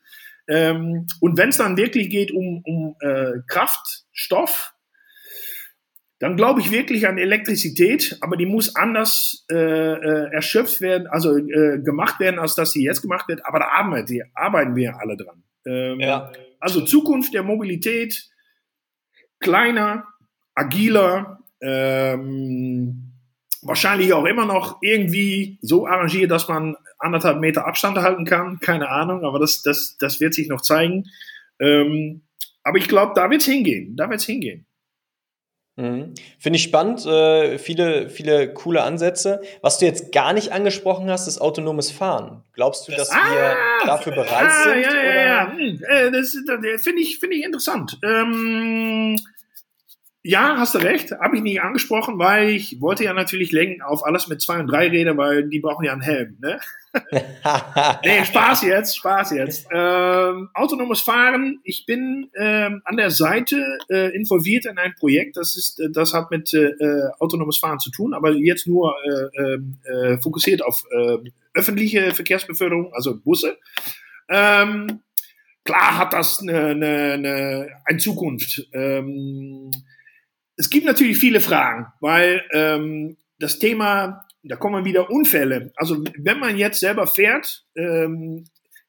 Ähm, 0.48 1.06
und 1.20 1.36
wenn 1.36 1.48
es 1.48 1.56
dann 1.56 1.76
wirklich 1.76 2.10
geht 2.10 2.32
um, 2.32 2.62
um 2.64 2.96
äh, 3.00 3.40
Kraftstoff, 3.46 4.72
dann 6.18 6.36
glaube 6.36 6.60
ich 6.60 6.70
wirklich 6.70 7.06
an 7.06 7.18
Elektrizität, 7.18 8.16
aber 8.22 8.36
die 8.36 8.46
muss 8.46 8.74
anders 8.74 9.44
äh, 9.50 9.54
äh, 9.54 10.32
erschöpft 10.32 10.80
werden, 10.80 11.06
also 11.08 11.36
äh, 11.36 11.78
gemacht 11.82 12.20
werden, 12.20 12.38
als 12.38 12.54
dass 12.54 12.72
sie 12.72 12.84
jetzt 12.84 13.02
gemacht 13.02 13.28
wird. 13.28 13.44
Aber 13.44 13.58
da 13.58 13.66
arbeiten 13.68 14.08
wir, 14.08 14.26
arbeiten 14.34 14.76
wir 14.76 14.98
alle 14.98 15.16
dran. 15.16 15.42
Ähm, 15.66 16.00
ja. 16.00 16.32
Also 16.58 16.80
Zukunft 16.80 17.34
der 17.34 17.42
Mobilität, 17.42 18.30
kleiner, 19.40 20.06
agiler, 20.54 21.40
ähm, 21.60 23.12
wahrscheinlich 23.60 24.12
auch 24.14 24.24
immer 24.24 24.46
noch 24.46 24.78
irgendwie 24.80 25.58
so 25.60 25.86
arrangiert, 25.86 26.30
dass 26.30 26.48
man 26.48 26.76
anderthalb 27.06 27.40
Meter 27.40 27.66
Abstand 27.66 27.98
halten 27.98 28.24
kann. 28.24 28.60
Keine 28.60 28.88
Ahnung, 28.90 29.24
aber 29.24 29.38
das, 29.38 29.62
das, 29.62 29.96
das 29.98 30.20
wird 30.20 30.34
sich 30.34 30.48
noch 30.48 30.60
zeigen. 30.60 31.04
Ähm, 31.60 32.22
aber 32.62 32.78
ich 32.78 32.88
glaube, 32.88 33.12
da 33.14 33.30
wird 33.30 33.40
es 33.40 33.46
hingehen. 33.46 33.96
Da 33.96 34.10
wird 34.10 34.20
es 34.20 34.26
hingehen. 34.26 34.66
Mhm. 35.76 36.14
Finde 36.38 36.56
ich 36.56 36.62
spannend, 36.62 37.04
äh, 37.04 37.58
viele, 37.58 38.08
viele 38.08 38.52
coole 38.52 38.82
Ansätze. 38.82 39.42
Was 39.60 39.78
du 39.78 39.84
jetzt 39.84 40.10
gar 40.10 40.32
nicht 40.32 40.52
angesprochen 40.52 41.10
hast, 41.10 41.28
ist 41.28 41.38
autonomes 41.38 41.90
Fahren. 41.90 42.42
Glaubst 42.54 42.88
du, 42.88 42.92
dass 42.92 43.10
ah, 43.10 43.16
wir 43.30 43.56
dafür 43.86 44.12
bereit 44.14 44.48
ah, 44.48 44.62
sind? 44.64 44.82
Ja, 44.82 44.94
ja, 44.94 45.24
ja. 45.24 45.52
Hm, 45.52 45.82
äh, 45.86 46.10
das, 46.10 46.36
das 46.46 46.82
finde 46.82 47.02
ich, 47.02 47.18
find 47.18 47.34
ich 47.34 47.44
interessant. 47.44 47.98
Ähm, 48.02 49.16
ja, 50.26 50.56
hast 50.58 50.74
du 50.74 50.78
recht, 50.78 51.12
habe 51.12 51.36
ich 51.36 51.42
nicht 51.42 51.62
angesprochen, 51.62 52.18
weil 52.18 52.48
ich 52.48 52.80
wollte 52.80 53.04
ja 53.04 53.12
natürlich 53.12 53.52
lenken 53.52 53.80
auf 53.80 54.04
alles 54.04 54.26
mit 54.26 54.42
zwei 54.42 54.58
und 54.58 54.66
drei 54.66 54.88
Räder, 54.88 55.16
weil 55.16 55.48
die 55.48 55.60
brauchen 55.60 55.84
ja 55.84 55.92
einen 55.92 56.00
Helm. 56.00 56.36
Ne? 56.40 56.58
nee, 58.04 58.24
Spaß 58.24 58.62
jetzt, 58.62 58.96
Spaß 58.96 59.30
jetzt. 59.32 59.68
Ähm, 59.70 60.48
autonomes 60.52 61.00
Fahren, 61.00 61.60
ich 61.62 61.86
bin 61.86 62.28
ähm, 62.36 62.82
an 62.84 62.96
der 62.96 63.12
Seite 63.12 63.78
äh, 63.88 64.16
involviert 64.16 64.66
in 64.66 64.78
ein 64.78 64.94
Projekt, 64.98 65.36
das 65.36 65.54
ist, 65.56 65.78
äh, 65.78 65.90
das 65.92 66.12
hat 66.12 66.32
mit 66.32 66.52
äh, 66.54 66.72
autonomes 67.20 67.58
Fahren 67.58 67.78
zu 67.78 67.92
tun, 67.92 68.12
aber 68.12 68.32
jetzt 68.32 68.66
nur 68.66 68.96
äh, 69.04 69.42
ähm, 69.42 69.78
äh, 69.84 70.18
fokussiert 70.18 70.64
auf 70.64 70.82
äh, 70.90 71.18
öffentliche 71.54 72.12
Verkehrsbeförderung, 72.12 72.92
also 72.92 73.16
Busse. 73.16 73.58
Ähm, 74.28 75.02
klar 75.64 75.98
hat 75.98 76.12
das 76.12 76.40
eine, 76.40 76.66
eine, 76.66 77.12
eine, 77.12 77.68
eine 77.84 77.98
Zukunft. 77.98 78.66
Ähm, 78.72 79.70
es 80.56 80.70
gibt 80.70 80.86
natürlich 80.86 81.18
viele 81.18 81.40
Fragen, 81.40 81.86
weil 82.00 82.42
ähm, 82.52 83.16
das 83.38 83.58
Thema, 83.58 84.26
da 84.42 84.56
kommen 84.56 84.84
wieder 84.84 85.10
Unfälle. 85.10 85.72
Also 85.76 86.02
wenn 86.18 86.40
man 86.40 86.56
jetzt 86.56 86.80
selber 86.80 87.06
fährt, 87.06 87.64
ähm, 87.76 88.44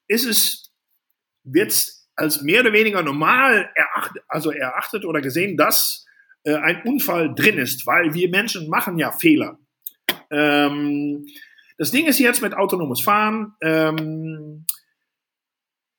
ist 0.07 0.25
es, 0.25 0.71
wird 1.43 1.73
als 2.15 2.41
mehr 2.41 2.61
oder 2.61 2.73
weniger 2.73 3.03
normal 3.03 3.69
erachtet, 3.75 4.23
also 4.27 4.51
erachtet 4.51 5.05
oder 5.05 5.21
gesehen, 5.21 5.57
dass 5.57 6.05
äh, 6.43 6.55
ein 6.55 6.81
Unfall 6.83 7.33
drin 7.35 7.57
ist, 7.57 7.85
weil 7.85 8.13
wir 8.13 8.29
Menschen 8.29 8.69
machen 8.69 8.97
ja 8.97 9.11
Fehler. 9.11 9.59
Ähm, 10.31 11.25
das 11.77 11.91
Ding 11.91 12.07
ist 12.07 12.19
jetzt 12.19 12.41
mit 12.41 12.53
autonomes 12.53 13.01
Fahren, 13.01 13.53
ähm, 13.61 14.65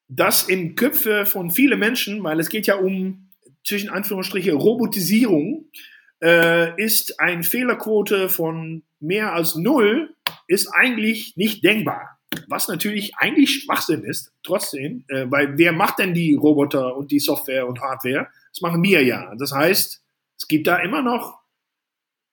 das 0.09 0.49
in 0.49 0.75
Köpfe 0.75 1.27
von 1.27 1.51
vielen 1.51 1.79
Menschen, 1.79 2.25
weil 2.25 2.41
es 2.41 2.49
geht 2.49 2.67
ja 2.67 2.77
um 2.77 3.28
zwischen 3.69 3.91
Anführungsstriche 3.91 4.55
Robotisierung 4.55 5.67
äh, 6.23 6.83
ist 6.83 7.21
eine 7.21 7.43
Fehlerquote 7.43 8.29
von 8.29 8.83
mehr 8.99 9.35
als 9.35 9.55
null, 9.57 10.15
ist 10.47 10.69
eigentlich 10.69 11.37
nicht 11.37 11.63
denkbar. 11.63 12.19
Was 12.47 12.69
natürlich 12.69 13.15
eigentlich 13.17 13.63
Schwachsinn 13.63 14.05
ist, 14.05 14.33
trotzdem, 14.43 15.05
äh, 15.09 15.27
weil 15.31 15.59
wer 15.59 15.73
macht 15.73 15.99
denn 15.99 16.15
die 16.15 16.35
Roboter 16.35 16.97
und 16.97 17.11
die 17.11 17.21
Software 17.21 17.69
und 17.69 17.81
Hardware? 17.81 18.29
Das 18.53 18.61
machen 18.63 18.83
wir 18.83 19.05
ja. 19.05 19.35
Das 19.37 19.53
heißt, 19.53 20.03
es 20.39 20.49
gibt 20.49 20.67
da 20.67 20.79
immer 20.79 21.03
noch 21.03 21.39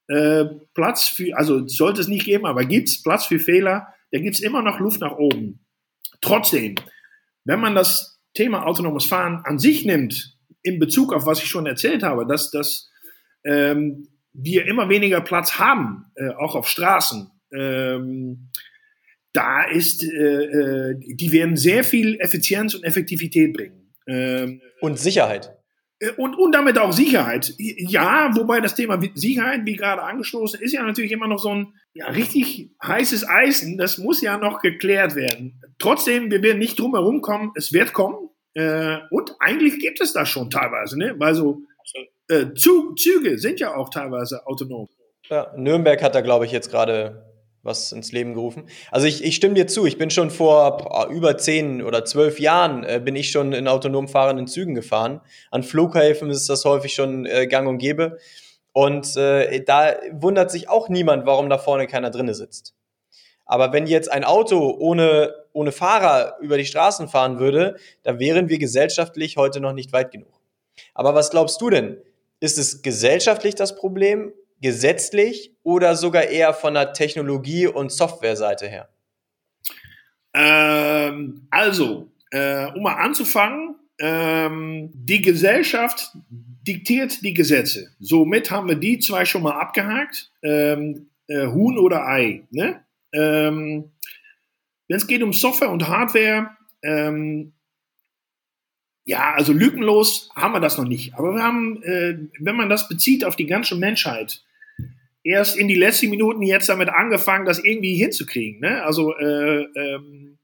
äh, 0.07 0.45
Platz 0.73 1.07
für, 1.09 1.35
also 1.37 1.67
sollte 1.67 2.01
es 2.01 2.07
nicht 2.07 2.25
geben, 2.25 2.45
aber 2.45 2.65
gibt 2.65 2.87
es 2.87 3.03
Platz 3.03 3.25
für 3.25 3.39
Fehler, 3.39 3.93
da 4.11 4.19
gibt 4.19 4.35
es 4.35 4.41
immer 4.41 4.61
noch 4.61 4.79
Luft 4.79 5.01
nach 5.01 5.17
oben. 5.17 5.65
Trotzdem, 6.21 6.75
wenn 7.43 7.59
man 7.59 7.75
das 7.75 8.19
Thema 8.33 8.65
autonomes 8.65 9.05
Fahren 9.05 9.41
an 9.43 9.59
sich 9.59 9.85
nimmt, 9.85 10.34
in 10.65 10.79
Bezug 10.79 11.13
auf 11.13 11.25
was 11.25 11.41
ich 11.41 11.47
schon 11.47 11.65
erzählt 11.65 12.03
habe, 12.03 12.25
dass, 12.25 12.51
dass 12.51 12.89
ähm, 13.45 14.07
wir 14.33 14.65
immer 14.65 14.89
weniger 14.89 15.21
Platz 15.21 15.59
haben, 15.59 16.05
äh, 16.15 16.29
auch 16.29 16.55
auf 16.55 16.67
Straßen. 16.67 17.29
Ähm, 17.53 18.49
da 19.31 19.63
ist, 19.63 20.03
äh, 20.03 20.07
äh, 20.07 20.95
die 20.99 21.31
werden 21.31 21.57
sehr 21.57 21.83
viel 21.83 22.17
Effizienz 22.19 22.73
und 22.73 22.83
Effektivität 22.83 23.53
bringen. 23.53 23.93
Ähm, 24.07 24.61
und 24.81 24.99
Sicherheit. 24.99 25.55
Äh, 25.99 26.11
und, 26.17 26.35
und 26.35 26.53
damit 26.53 26.77
auch 26.77 26.91
Sicherheit. 26.91 27.53
Ja, 27.57 28.31
wobei 28.35 28.61
das 28.61 28.75
Thema 28.75 28.99
Sicherheit, 29.13 29.61
wie 29.65 29.75
gerade 29.75 30.03
angestoßen, 30.03 30.59
ist 30.61 30.73
ja 30.73 30.83
natürlich 30.83 31.11
immer 31.11 31.27
noch 31.27 31.39
so 31.39 31.49
ein 31.49 31.73
ja, 31.93 32.07
richtig 32.07 32.71
heißes 32.83 33.27
Eisen. 33.27 33.77
Das 33.77 33.97
muss 33.97 34.21
ja 34.21 34.37
noch 34.37 34.59
geklärt 34.59 35.15
werden. 35.15 35.61
Trotzdem, 35.79 36.31
wir 36.31 36.41
werden 36.41 36.59
nicht 36.59 36.79
drum 36.79 36.93
herum 36.93 37.21
kommen. 37.21 37.51
Es 37.55 37.73
wird 37.73 37.93
kommen. 37.93 38.29
Äh, 38.55 38.97
und 39.11 39.35
eigentlich 39.39 39.79
gibt 39.79 40.01
es 40.01 40.13
das 40.13 40.27
schon 40.27 40.49
teilweise, 40.49 40.97
ne? 40.97 41.13
Weil 41.17 41.35
so 41.35 41.61
äh, 42.29 42.53
Zug, 42.55 42.97
Züge 42.97 43.37
sind 43.37 43.59
ja 43.59 43.75
auch 43.75 43.89
teilweise 43.89 44.45
autonom. 44.47 44.89
Ja, 45.29 45.53
Nürnberg 45.55 46.01
hat 46.01 46.15
da, 46.15 46.21
glaube 46.21 46.45
ich, 46.45 46.51
jetzt 46.51 46.71
gerade 46.71 47.25
was 47.65 47.91
ins 47.91 48.11
Leben 48.11 48.35
gerufen. 48.35 48.69
Also 48.91 49.07
ich, 49.07 49.23
ich 49.23 49.35
stimme 49.35 49.55
dir 49.55 49.67
zu, 49.67 49.85
ich 49.85 49.97
bin 49.97 50.11
schon 50.11 50.29
vor 50.29 50.77
boah, 50.77 51.09
über 51.09 51.37
zehn 51.37 51.81
oder 51.81 52.05
zwölf 52.05 52.39
Jahren 52.39 52.83
äh, 52.83 53.01
bin 53.03 53.15
ich 53.15 53.31
schon 53.31 53.53
in 53.53 53.67
autonom 53.67 54.07
fahrenden 54.07 54.47
Zügen 54.47 54.75
gefahren. 54.75 55.19
An 55.49 55.63
Flughäfen 55.63 56.29
ist 56.29 56.47
das 56.47 56.63
häufig 56.63 56.93
schon 56.93 57.25
äh, 57.25 57.47
gang 57.47 57.67
und 57.67 57.79
gäbe. 57.79 58.19
Und 58.71 59.17
äh, 59.17 59.63
da 59.63 59.95
wundert 60.11 60.51
sich 60.51 60.69
auch 60.69 60.89
niemand, 60.89 61.25
warum 61.25 61.49
da 61.49 61.57
vorne 61.57 61.87
keiner 61.87 62.11
drinne 62.11 62.35
sitzt. 62.35 62.75
Aber 63.45 63.73
wenn 63.73 63.87
jetzt 63.87 64.11
ein 64.11 64.23
Auto 64.23 64.75
ohne, 64.77 65.33
ohne 65.55 65.71
Fahrer 65.71 66.37
über 66.41 66.57
die 66.57 66.65
Straßen 66.65 67.07
fahren 67.07 67.39
würde, 67.39 67.77
da 68.03 68.19
wären 68.19 68.49
wir 68.49 68.59
gesellschaftlich 68.59 69.37
heute 69.37 69.61
noch 69.61 69.73
nicht 69.73 69.93
weit 69.93 70.11
genug. 70.11 70.41
Aber 70.93 71.15
was 71.15 71.31
glaubst 71.31 71.61
du 71.61 71.69
denn? 71.69 71.97
Ist 72.41 72.57
es 72.57 72.81
gesellschaftlich 72.81 73.55
das 73.55 73.75
Problem, 73.75 74.33
gesetzlich 74.61 75.53
oder 75.63 75.95
sogar 75.95 76.23
eher 76.23 76.53
von 76.53 76.73
der 76.73 76.91
Technologie- 76.91 77.67
und 77.67 77.91
Softwareseite 77.91 78.67
her? 78.67 78.89
Ähm, 80.33 81.47
also, 81.49 82.11
äh, 82.31 82.65
um 82.73 82.83
mal 82.83 82.95
anzufangen, 82.95 83.75
ähm, 83.99 84.91
die 84.93 85.21
Gesellschaft 85.21 86.11
diktiert 86.29 87.23
die 87.23 87.33
Gesetze. 87.33 87.91
Somit 87.99 88.51
haben 88.51 88.67
wir 88.67 88.75
die 88.75 88.99
zwei 88.99 89.23
schon 89.23 89.43
mal 89.43 89.57
abgehakt. 89.57 90.31
Ähm, 90.43 91.09
äh, 91.27 91.47
Huhn 91.47 91.77
oder 91.77 92.05
Ei. 92.05 92.43
Ne? 92.51 92.83
Ähm, 93.13 93.91
Wenn 94.87 94.97
es 94.97 95.07
geht 95.07 95.23
um 95.23 95.33
Software 95.33 95.69
und 95.69 95.87
Hardware, 95.87 96.51
ähm, 96.83 97.53
ja, 99.03 99.33
also 99.33 99.53
lückenlos 99.53 100.29
haben 100.35 100.53
wir 100.53 100.59
das 100.59 100.77
noch 100.77 100.87
nicht. 100.87 101.13
Aber 101.15 101.33
wir 101.35 101.43
haben, 101.43 101.81
äh, 101.83 102.17
wenn 102.39 102.55
man 102.55 102.69
das 102.69 102.87
bezieht 102.87 103.23
auf 103.23 103.35
die 103.35 103.45
ganze 103.45 103.75
Menschheit, 103.75 104.43
erst 105.23 105.57
in 105.57 105.67
die 105.67 105.75
letzten 105.75 106.09
Minuten 106.09 106.41
jetzt 106.43 106.69
damit 106.69 106.89
angefangen, 106.89 107.45
das 107.45 107.63
irgendwie 107.63 107.95
hinzukriegen. 107.95 108.61
Ne? 108.61 108.83
Also 108.83 109.15
äh, 109.17 109.63
ähm, 109.75 110.37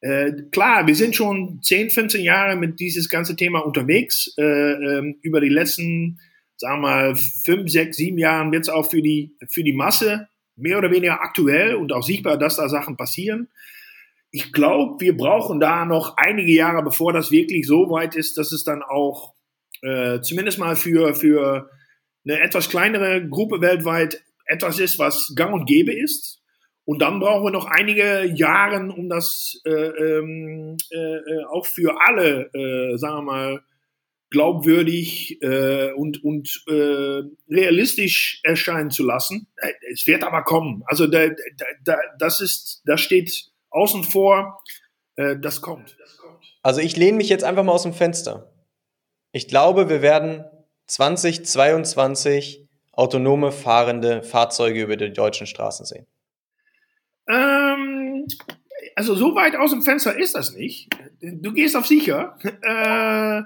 äh, 0.00 0.32
klar, 0.52 0.86
wir 0.86 0.94
sind 0.94 1.16
schon 1.16 1.60
10, 1.62 1.90
15 1.90 2.22
Jahre 2.22 2.56
mit 2.56 2.78
dieses 2.78 3.08
ganze 3.08 3.36
Thema 3.36 3.60
unterwegs. 3.60 4.32
Äh, 4.38 4.42
äh, 4.42 5.14
über 5.22 5.40
die 5.40 5.48
letzten, 5.48 6.20
sagen 6.56 6.82
wir 6.82 6.88
mal, 6.88 7.16
5, 7.16 7.70
6, 7.70 7.96
7 7.96 8.18
Jahren 8.18 8.52
wird 8.52 8.62
es 8.62 8.68
auch 8.68 8.88
für 8.88 9.02
die, 9.02 9.34
für 9.48 9.64
die 9.64 9.72
Masse 9.72 10.28
mehr 10.56 10.78
oder 10.78 10.90
weniger 10.90 11.20
aktuell 11.20 11.74
und 11.74 11.92
auch 11.92 12.02
sichtbar, 12.02 12.38
dass 12.38 12.56
da 12.56 12.68
Sachen 12.68 12.96
passieren. 12.96 13.48
Ich 14.30 14.52
glaube, 14.52 15.00
wir 15.00 15.16
brauchen 15.16 15.58
da 15.58 15.84
noch 15.84 16.16
einige 16.16 16.52
Jahre, 16.52 16.82
bevor 16.82 17.12
das 17.12 17.30
wirklich 17.30 17.66
so 17.66 17.90
weit 17.90 18.14
ist, 18.14 18.36
dass 18.36 18.52
es 18.52 18.64
dann 18.64 18.82
auch 18.82 19.34
äh, 19.82 20.20
zumindest 20.20 20.58
mal 20.58 20.76
für, 20.76 21.14
für 21.14 21.70
eine 22.24 22.40
etwas 22.40 22.68
kleinere 22.68 23.26
Gruppe 23.26 23.60
weltweit 23.60 24.22
etwas 24.44 24.78
ist, 24.78 24.98
was 24.98 25.32
gang 25.34 25.54
und 25.54 25.66
gäbe 25.66 25.92
ist. 25.92 26.42
Und 26.84 27.00
dann 27.02 27.20
brauchen 27.20 27.44
wir 27.44 27.50
noch 27.50 27.66
einige 27.66 28.24
Jahre, 28.34 28.90
um 28.92 29.10
das 29.10 29.60
äh, 29.66 29.70
ähm, 29.70 30.76
äh, 30.90 31.44
auch 31.50 31.66
für 31.66 32.00
alle, 32.00 32.50
äh, 32.54 32.96
sagen 32.96 33.18
wir 33.18 33.22
mal, 33.22 33.60
glaubwürdig 34.30 35.40
äh, 35.42 35.92
und, 35.92 36.22
und 36.24 36.64
äh, 36.66 37.22
realistisch 37.50 38.40
erscheinen 38.42 38.90
zu 38.90 39.04
lassen. 39.04 39.48
Äh, 39.56 39.72
es 39.92 40.06
wird 40.06 40.22
aber 40.22 40.42
kommen. 40.42 40.82
Also 40.86 41.06
da, 41.06 41.28
da, 41.28 41.66
da, 41.84 41.96
das 42.18 42.40
ist, 42.40 42.82
das 42.84 43.00
steht 43.00 43.47
außen 43.70 44.04
vor, 44.04 44.60
äh, 45.16 45.36
das 45.38 45.60
kommt. 45.60 45.96
Also 46.62 46.80
ich 46.80 46.96
lehne 46.96 47.16
mich 47.16 47.28
jetzt 47.28 47.44
einfach 47.44 47.64
mal 47.64 47.72
aus 47.72 47.82
dem 47.82 47.94
Fenster. 47.94 48.52
Ich 49.32 49.48
glaube, 49.48 49.88
wir 49.88 50.02
werden 50.02 50.44
2022 50.86 52.66
autonome 52.92 53.52
fahrende 53.52 54.22
Fahrzeuge 54.22 54.82
über 54.82 54.96
die 54.96 55.12
deutschen 55.12 55.46
Straßen 55.46 55.86
sehen. 55.86 56.06
Ähm, 57.28 58.26
also 58.96 59.14
so 59.14 59.34
weit 59.34 59.54
aus 59.54 59.70
dem 59.70 59.82
Fenster 59.82 60.18
ist 60.18 60.34
das 60.34 60.52
nicht. 60.52 60.88
Du 61.20 61.52
gehst 61.52 61.76
auf 61.76 61.86
sicher. 61.86 62.36
Äh, 62.62 63.42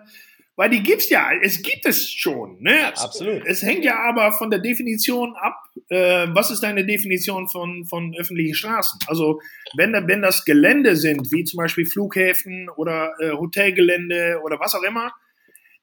weil 0.62 0.70
die 0.70 0.84
gibt's 0.84 1.10
ja, 1.10 1.30
es 1.42 1.60
gibt 1.60 1.86
es 1.86 2.08
schon. 2.08 2.62
Ne? 2.62 2.86
Absolut. 2.96 3.44
Es 3.46 3.62
hängt 3.62 3.84
ja 3.84 3.98
aber 3.98 4.30
von 4.30 4.48
der 4.48 4.60
Definition 4.60 5.34
ab, 5.34 5.56
äh, 5.88 6.28
was 6.28 6.52
ist 6.52 6.62
deine 6.62 6.86
Definition 6.86 7.48
von, 7.48 7.84
von 7.84 8.14
öffentlichen 8.16 8.54
Straßen? 8.54 9.00
Also 9.08 9.40
wenn, 9.76 9.92
wenn 9.92 10.22
das 10.22 10.44
Gelände 10.44 10.94
sind, 10.94 11.32
wie 11.32 11.42
zum 11.42 11.56
Beispiel 11.56 11.84
Flughäfen 11.84 12.68
oder 12.76 13.12
äh, 13.18 13.32
Hotelgelände 13.32 14.40
oder 14.44 14.60
was 14.60 14.76
auch 14.76 14.84
immer, 14.84 15.12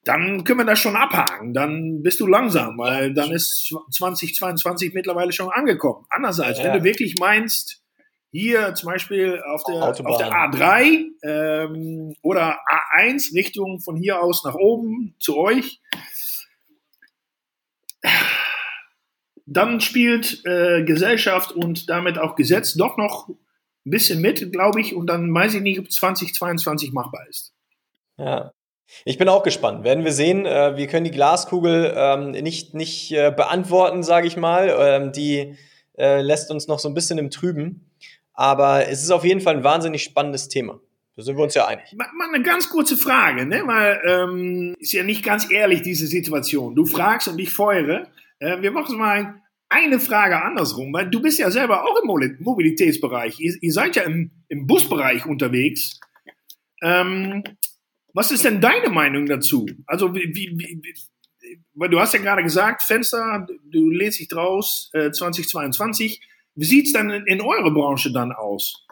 dann 0.05 0.45
können 0.45 0.59
wir 0.59 0.65
das 0.65 0.79
schon 0.79 0.95
abhaken. 0.95 1.53
Dann 1.53 2.01
bist 2.01 2.21
du 2.21 2.25
langsam, 2.25 2.77
weil 2.77 3.13
dann 3.13 3.31
ist 3.31 3.75
2022 3.91 4.93
mittlerweile 4.93 5.33
schon 5.33 5.49
angekommen. 5.49 6.05
Andererseits, 6.09 6.59
ja. 6.59 6.63
wenn 6.63 6.79
du 6.79 6.85
wirklich 6.85 7.15
meinst, 7.19 7.83
hier 8.31 8.73
zum 8.75 8.87
Beispiel 8.87 9.41
auf 9.41 9.63
der, 9.63 9.83
auf 9.83 10.17
der 10.17 10.31
A3 10.31 11.05
ähm, 11.23 12.15
oder 12.21 12.59
A1 12.95 13.33
Richtung 13.33 13.79
von 13.79 13.95
hier 13.95 14.21
aus 14.21 14.43
nach 14.43 14.55
oben 14.55 15.15
zu 15.19 15.37
euch. 15.37 15.81
Dann 19.45 19.81
spielt 19.81 20.45
äh, 20.45 20.83
Gesellschaft 20.83 21.51
und 21.51 21.89
damit 21.89 22.19
auch 22.19 22.35
Gesetz 22.35 22.75
doch 22.75 22.97
noch 22.97 23.29
ein 23.29 23.37
bisschen 23.91 24.21
mit, 24.21 24.51
glaube 24.51 24.79
ich, 24.79 24.95
und 24.95 25.07
dann 25.07 25.33
weiß 25.33 25.55
ich 25.55 25.61
nicht, 25.61 25.79
ob 25.79 25.91
2022 25.91 26.91
machbar 26.93 27.27
ist. 27.27 27.53
Ja. 28.17 28.51
Ich 29.05 29.17
bin 29.17 29.29
auch 29.29 29.43
gespannt. 29.43 29.83
Werden 29.83 30.03
wir 30.03 30.11
sehen. 30.11 30.45
Äh, 30.45 30.75
wir 30.75 30.87
können 30.87 31.03
die 31.03 31.11
Glaskugel 31.11 31.93
ähm, 31.95 32.31
nicht, 32.31 32.73
nicht 32.73 33.11
äh, 33.11 33.31
beantworten, 33.31 34.03
sage 34.03 34.27
ich 34.27 34.35
mal. 34.35 34.75
Ähm, 34.79 35.11
die 35.11 35.55
äh, 35.97 36.21
lässt 36.21 36.49
uns 36.49 36.67
noch 36.67 36.79
so 36.79 36.87
ein 36.87 36.95
bisschen 36.95 37.19
im 37.19 37.29
Trüben. 37.29 37.88
Aber 38.39 38.87
es 38.87 39.03
ist 39.03 39.11
auf 39.11 39.25
jeden 39.25 39.41
Fall 39.41 39.57
ein 39.57 39.65
wahnsinnig 39.65 40.01
spannendes 40.01 40.47
Thema. 40.47 40.79
Da 41.17 41.23
sind 41.23 41.35
wir 41.35 41.43
uns 41.43 41.55
ja 41.55 41.67
einig. 41.67 41.91
Mal, 41.91 42.07
mal 42.13 42.33
eine 42.33 42.41
ganz 42.41 42.69
kurze 42.69 42.95
Frage, 42.95 43.45
ne? 43.45 43.63
Weil 43.65 44.01
ähm, 44.07 44.75
ist 44.79 44.93
ja 44.93 45.03
nicht 45.03 45.25
ganz 45.25 45.51
ehrlich 45.51 45.81
diese 45.81 46.07
Situation. 46.07 46.73
Du 46.73 46.85
fragst 46.85 47.27
und 47.27 47.37
ich 47.37 47.51
feuere. 47.51 48.07
Äh, 48.39 48.61
wir 48.61 48.71
machen 48.71 48.97
mal 48.97 49.41
eine 49.67 49.99
Frage 49.99 50.41
andersrum, 50.41 50.93
weil 50.93 51.09
du 51.09 51.21
bist 51.21 51.37
ja 51.37 51.51
selber 51.51 51.83
auch 51.83 52.01
im 52.01 52.37
Mobilitätsbereich. 52.39 53.41
Ihr, 53.41 53.55
ihr 53.59 53.73
seid 53.73 53.97
ja 53.97 54.03
im, 54.03 54.31
im 54.47 54.67
Busbereich 54.67 55.25
unterwegs. 55.25 55.99
Ähm, 56.81 57.43
was 58.13 58.31
ist 58.31 58.45
denn 58.45 58.61
deine 58.61 58.87
Meinung 58.87 59.25
dazu? 59.25 59.65
Also, 59.85 60.15
wie, 60.15 60.33
wie, 60.33 60.57
wie, 60.57 61.89
du 61.89 61.99
hast 61.99 62.13
ja 62.13 62.21
gerade 62.21 62.43
gesagt, 62.43 62.83
Fenster, 62.83 63.45
du 63.69 63.89
lädst 63.89 64.21
dich 64.21 64.29
draus 64.29 64.91
äh, 64.93 65.11
2022. 65.11 66.21
Wie 66.59 66.65
sieht 66.65 66.87
es 66.87 66.93
dann 66.93 67.09
in, 67.09 67.25
in 67.25 67.41
eurer 67.41 67.71
Branche 67.71 68.11
dann 68.11 68.33
aus? 68.33 68.85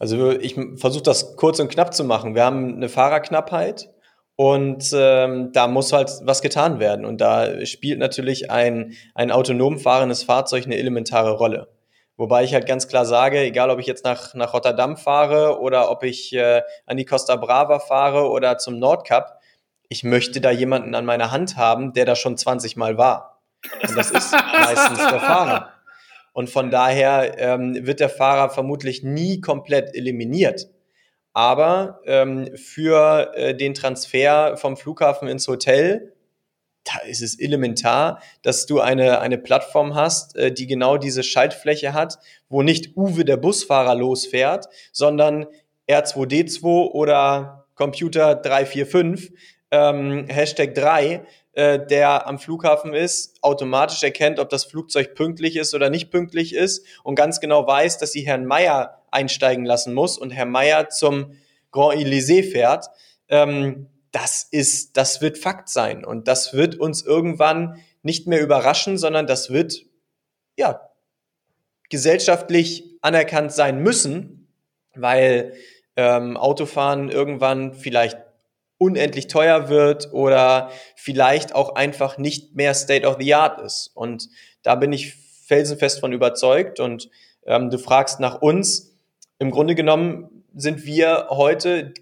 Also 0.00 0.32
ich 0.32 0.56
versuche 0.74 1.04
das 1.04 1.36
kurz 1.36 1.60
und 1.60 1.70
knapp 1.70 1.94
zu 1.94 2.02
machen. 2.02 2.34
Wir 2.34 2.44
haben 2.44 2.74
eine 2.74 2.88
Fahrerknappheit 2.88 3.88
und 4.34 4.90
ähm, 4.92 5.52
da 5.52 5.68
muss 5.68 5.92
halt 5.92 6.10
was 6.22 6.42
getan 6.42 6.80
werden. 6.80 7.06
Und 7.06 7.20
da 7.20 7.64
spielt 7.64 8.00
natürlich 8.00 8.50
ein, 8.50 8.94
ein 9.14 9.30
autonom 9.30 9.78
fahrendes 9.78 10.24
Fahrzeug 10.24 10.64
eine 10.64 10.76
elementare 10.76 11.30
Rolle. 11.30 11.68
Wobei 12.16 12.42
ich 12.42 12.52
halt 12.52 12.66
ganz 12.66 12.88
klar 12.88 13.06
sage, 13.06 13.38
egal 13.38 13.70
ob 13.70 13.78
ich 13.78 13.86
jetzt 13.86 14.04
nach, 14.04 14.34
nach 14.34 14.54
Rotterdam 14.54 14.96
fahre 14.96 15.60
oder 15.60 15.88
ob 15.88 16.02
ich 16.02 16.32
äh, 16.32 16.62
an 16.86 16.96
die 16.96 17.04
Costa 17.04 17.36
Brava 17.36 17.78
fahre 17.78 18.28
oder 18.28 18.58
zum 18.58 18.80
Nordkap, 18.80 19.40
ich 19.88 20.02
möchte 20.02 20.40
da 20.40 20.50
jemanden 20.50 20.96
an 20.96 21.04
meiner 21.04 21.30
Hand 21.30 21.56
haben, 21.56 21.92
der 21.92 22.06
da 22.06 22.16
schon 22.16 22.36
20 22.36 22.76
Mal 22.76 22.98
war. 22.98 23.40
Und 23.82 23.96
das 23.96 24.10
ist 24.10 24.32
meistens 24.60 24.98
der 24.98 25.20
Fahrer. 25.20 25.75
Und 26.36 26.50
von 26.50 26.70
daher 26.70 27.38
ähm, 27.38 27.86
wird 27.86 27.98
der 27.98 28.10
Fahrer 28.10 28.50
vermutlich 28.50 29.02
nie 29.02 29.40
komplett 29.40 29.94
eliminiert. 29.94 30.68
Aber 31.32 32.00
ähm, 32.04 32.54
für 32.56 33.32
äh, 33.34 33.54
den 33.54 33.72
Transfer 33.72 34.58
vom 34.58 34.76
Flughafen 34.76 35.28
ins 35.28 35.48
Hotel 35.48 36.12
da 36.84 36.98
ist 37.08 37.22
es 37.22 37.40
elementar, 37.40 38.20
dass 38.42 38.66
du 38.66 38.80
eine, 38.80 39.20
eine 39.20 39.38
Plattform 39.38 39.94
hast, 39.94 40.36
äh, 40.36 40.52
die 40.52 40.66
genau 40.66 40.98
diese 40.98 41.22
Schaltfläche 41.22 41.94
hat, 41.94 42.18
wo 42.50 42.62
nicht 42.62 42.98
Uwe 42.98 43.24
der 43.24 43.38
Busfahrer 43.38 43.94
losfährt, 43.94 44.66
sondern 44.92 45.46
R2D2 45.88 46.90
oder 46.90 47.66
Computer 47.76 48.34
345, 48.34 49.32
ähm, 49.70 50.26
Hashtag 50.28 50.74
3, 50.74 51.24
äh, 51.56 51.86
der 51.86 52.26
am 52.26 52.38
Flughafen 52.38 52.92
ist, 52.92 53.42
automatisch 53.42 54.02
erkennt, 54.02 54.38
ob 54.38 54.50
das 54.50 54.64
Flugzeug 54.64 55.14
pünktlich 55.14 55.56
ist 55.56 55.74
oder 55.74 55.88
nicht 55.88 56.10
pünktlich 56.10 56.54
ist 56.54 56.86
und 57.02 57.14
ganz 57.14 57.40
genau 57.40 57.66
weiß, 57.66 57.96
dass 57.96 58.12
sie 58.12 58.26
Herrn 58.26 58.44
Meier 58.44 59.02
einsteigen 59.10 59.64
lassen 59.64 59.94
muss 59.94 60.18
und 60.18 60.32
Herr 60.32 60.44
Meier 60.44 60.90
zum 60.90 61.32
Grand 61.70 61.98
Elysée 61.98 62.42
fährt. 62.42 62.88
Ähm, 63.30 63.88
das 64.12 64.46
ist, 64.50 64.98
das 64.98 65.22
wird 65.22 65.38
Fakt 65.38 65.70
sein 65.70 66.04
und 66.04 66.28
das 66.28 66.52
wird 66.52 66.76
uns 66.76 67.02
irgendwann 67.02 67.82
nicht 68.02 68.26
mehr 68.26 68.42
überraschen, 68.42 68.98
sondern 68.98 69.26
das 69.26 69.48
wird, 69.48 69.86
ja, 70.58 70.90
gesellschaftlich 71.88 72.98
anerkannt 73.00 73.52
sein 73.52 73.82
müssen, 73.82 74.52
weil 74.94 75.54
ähm, 75.96 76.36
Autofahren 76.36 77.08
irgendwann 77.08 77.72
vielleicht 77.72 78.18
unendlich 78.78 79.26
teuer 79.26 79.68
wird 79.68 80.12
oder 80.12 80.70
vielleicht 80.96 81.54
auch 81.54 81.74
einfach 81.74 82.18
nicht 82.18 82.54
mehr 82.54 82.74
State 82.74 83.06
of 83.06 83.16
the 83.20 83.34
Art 83.34 83.60
ist. 83.60 83.90
Und 83.94 84.28
da 84.62 84.74
bin 84.74 84.92
ich 84.92 85.14
felsenfest 85.46 86.00
von 86.00 86.12
überzeugt. 86.12 86.80
Und 86.80 87.08
ähm, 87.46 87.70
du 87.70 87.78
fragst 87.78 88.20
nach 88.20 88.42
uns. 88.42 88.96
Im 89.38 89.50
Grunde 89.50 89.74
genommen 89.74 90.44
sind 90.54 90.84
wir 90.84 91.28
heute 91.30 91.94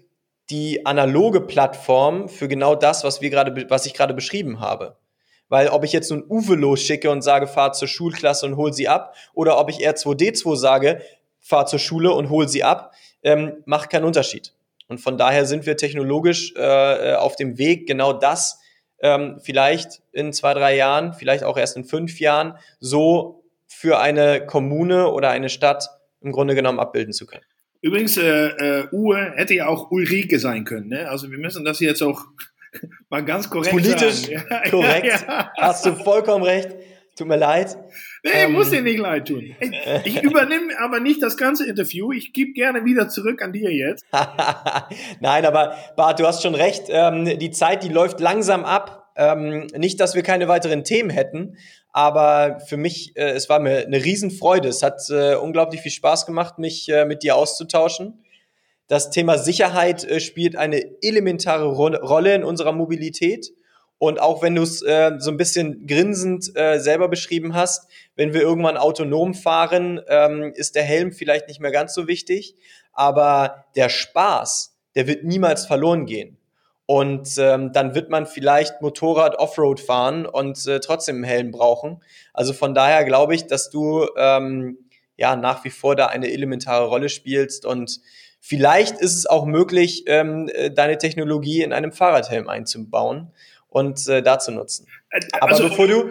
die 0.49 0.85
analoge 0.85 1.41
Plattform 1.41 2.29
für 2.29 2.47
genau 2.47 2.75
das, 2.75 3.03
was 3.03 3.21
wir 3.21 3.29
gerade, 3.29 3.69
was 3.69 3.85
ich 3.85 3.93
gerade 3.93 4.13
beschrieben 4.13 4.59
habe. 4.59 4.97
Weil 5.47 5.69
ob 5.69 5.83
ich 5.83 5.91
jetzt 5.91 6.11
nun 6.11 6.23
Uwe 6.27 6.55
losschicke 6.55 7.09
und 7.09 7.21
sage, 7.21 7.47
fahr 7.47 7.73
zur 7.73 7.87
Schulklasse 7.87 8.45
und 8.45 8.57
hol 8.57 8.73
sie 8.73 8.87
ab, 8.87 9.15
oder 9.33 9.59
ob 9.59 9.69
ich 9.69 9.87
R2D2 9.87 10.55
sage, 10.55 11.01
fahr 11.39 11.65
zur 11.67 11.79
Schule 11.79 12.11
und 12.11 12.29
hol 12.29 12.47
sie 12.47 12.63
ab, 12.63 12.93
ähm, 13.21 13.63
macht 13.65 13.89
keinen 13.89 14.05
Unterschied. 14.05 14.53
Und 14.87 14.99
von 14.99 15.17
daher 15.17 15.45
sind 15.45 15.65
wir 15.65 15.77
technologisch 15.77 16.53
äh, 16.55 17.11
äh 17.11 17.15
auf 17.15 17.35
dem 17.35 17.57
Weg, 17.57 17.87
genau 17.87 18.13
das 18.13 18.59
ähm, 19.01 19.39
vielleicht 19.43 20.01
in 20.11 20.33
zwei, 20.33 20.53
drei 20.53 20.75
Jahren, 20.75 21.13
vielleicht 21.13 21.43
auch 21.43 21.57
erst 21.57 21.77
in 21.77 21.85
fünf 21.85 22.19
Jahren, 22.19 22.55
so 22.79 23.43
für 23.67 23.99
eine 23.99 24.45
Kommune 24.45 25.11
oder 25.11 25.29
eine 25.29 25.49
Stadt 25.49 25.89
im 26.21 26.31
Grunde 26.31 26.55
genommen 26.55 26.79
abbilden 26.79 27.13
zu 27.13 27.25
können. 27.25 27.43
Übrigens, 27.81 28.17
äh, 28.17 28.47
äh, 28.47 28.87
Uwe 28.91 29.33
hätte 29.35 29.53
ja 29.53 29.67
auch 29.67 29.91
Ulrike 29.91 30.39
sein 30.39 30.63
können. 30.63 30.87
Ne? 30.87 31.07
Also 31.07 31.29
wir 31.29 31.37
müssen 31.37 31.65
das 31.65 31.79
jetzt 31.79 32.01
auch 32.01 32.25
mal 33.09 33.23
ganz 33.23 33.49
korrekt 33.49 33.71
Politisch 33.71 34.23
sagen. 34.23 34.43
Politisch 34.47 34.71
korrekt. 34.71 35.05
Ja, 35.05 35.27
ja. 35.27 35.51
Hast 35.57 35.85
du 35.85 35.95
vollkommen 35.95 36.43
recht. 36.43 36.69
Tut 37.15 37.27
mir 37.27 37.37
leid. 37.37 37.77
Nee, 38.25 38.45
ähm, 38.45 38.53
muss 38.53 38.71
dir 38.71 38.81
nicht 38.81 38.97
leid 38.97 39.27
tun. 39.27 39.55
Ich, 39.59 39.71
ich 40.03 40.23
übernehme 40.23 40.73
aber 40.79 40.99
nicht 40.99 41.21
das 41.21 41.37
ganze 41.37 41.67
Interview. 41.67 42.11
Ich 42.11 42.33
gebe 42.33 42.53
gerne 42.53 42.83
wieder 42.83 43.07
zurück 43.07 43.43
an 43.43 43.53
dir 43.53 43.71
jetzt. 43.71 44.03
Nein, 45.19 45.45
aber 45.45 45.75
Bart, 45.95 46.19
du 46.19 46.25
hast 46.25 46.41
schon 46.41 46.55
recht. 46.55 46.85
Ähm, 46.89 47.37
die 47.37 47.51
Zeit, 47.51 47.83
die 47.83 47.89
läuft 47.89 48.19
langsam 48.19 48.65
ab. 48.65 49.11
Ähm, 49.15 49.67
nicht, 49.77 49.99
dass 49.99 50.15
wir 50.15 50.23
keine 50.23 50.47
weiteren 50.47 50.83
Themen 50.83 51.09
hätten, 51.09 51.55
aber 51.93 52.59
für 52.67 52.75
mich, 52.75 53.15
äh, 53.15 53.29
es 53.29 53.47
war 53.47 53.59
mir 53.59 53.85
eine 53.85 54.03
Riesenfreude. 54.03 54.67
Es 54.67 54.81
hat 54.81 54.99
äh, 55.09 55.35
unglaublich 55.35 55.81
viel 55.81 55.91
Spaß 55.91 56.25
gemacht, 56.25 56.57
mich 56.57 56.89
äh, 56.89 57.05
mit 57.05 57.21
dir 57.21 57.35
auszutauschen. 57.35 58.25
Das 58.87 59.11
Thema 59.11 59.37
Sicherheit 59.37 60.03
äh, 60.03 60.19
spielt 60.19 60.57
eine 60.57 60.83
elementare 61.01 61.67
Ro 61.67 61.87
Rolle 61.87 62.33
in 62.33 62.43
unserer 62.43 62.73
Mobilität. 62.73 63.51
Und 63.97 64.19
auch 64.19 64.41
wenn 64.41 64.55
du 64.55 64.61
es 64.61 64.81
äh, 64.81 65.13
so 65.19 65.31
ein 65.31 65.37
bisschen 65.37 65.87
grinsend 65.87 66.51
äh, 66.55 66.79
selber 66.79 67.07
beschrieben 67.07 67.55
hast, 67.55 67.87
wenn 68.15 68.33
wir 68.33 68.41
irgendwann 68.41 68.77
autonom 68.77 69.33
fahren, 69.33 70.01
ähm, 70.07 70.51
ist 70.53 70.75
der 70.75 70.83
Helm 70.83 71.11
vielleicht 71.11 71.47
nicht 71.47 71.61
mehr 71.61 71.71
ganz 71.71 71.93
so 71.93 72.07
wichtig. 72.07 72.55
Aber 72.91 73.65
der 73.75 73.89
Spaß, 73.89 74.75
der 74.95 75.07
wird 75.07 75.23
niemals 75.23 75.65
verloren 75.65 76.05
gehen. 76.05 76.37
Und 76.87 77.37
ähm, 77.39 77.71
dann 77.73 77.95
wird 77.95 78.09
man 78.09 78.27
vielleicht 78.27 78.81
Motorrad 78.81 79.39
Offroad 79.39 79.79
fahren 79.79 80.25
und 80.25 80.67
äh, 80.67 80.79
trotzdem 80.79 81.15
einen 81.15 81.23
Helm 81.23 81.51
brauchen. 81.51 82.03
Also 82.31 82.53
von 82.53 82.75
daher 82.75 83.05
glaube 83.05 83.33
ich, 83.33 83.47
dass 83.47 83.71
du 83.71 84.05
ähm, 84.17 84.77
ja 85.17 85.35
nach 85.35 85.63
wie 85.63 85.71
vor 85.71 85.95
da 85.95 86.07
eine 86.07 86.31
elementare 86.31 86.85
Rolle 86.85 87.09
spielst 87.09 87.65
und 87.65 88.01
vielleicht 88.39 88.99
ist 88.99 89.15
es 89.15 89.25
auch 89.25 89.45
möglich, 89.45 90.03
ähm, 90.05 90.47
äh, 90.53 90.69
deine 90.69 90.99
Technologie 90.99 91.63
in 91.63 91.73
einem 91.73 91.91
Fahrradhelm 91.91 92.47
einzubauen 92.47 93.31
und 93.75 94.07
äh, 94.07 94.23
da 94.23 94.39
zu 94.39 94.51
nutzen. 94.51 94.87
Äh, 95.09 95.19
Aber 95.33 95.51
also, 95.51 95.67
bevor 95.67 95.87
du 95.87 96.09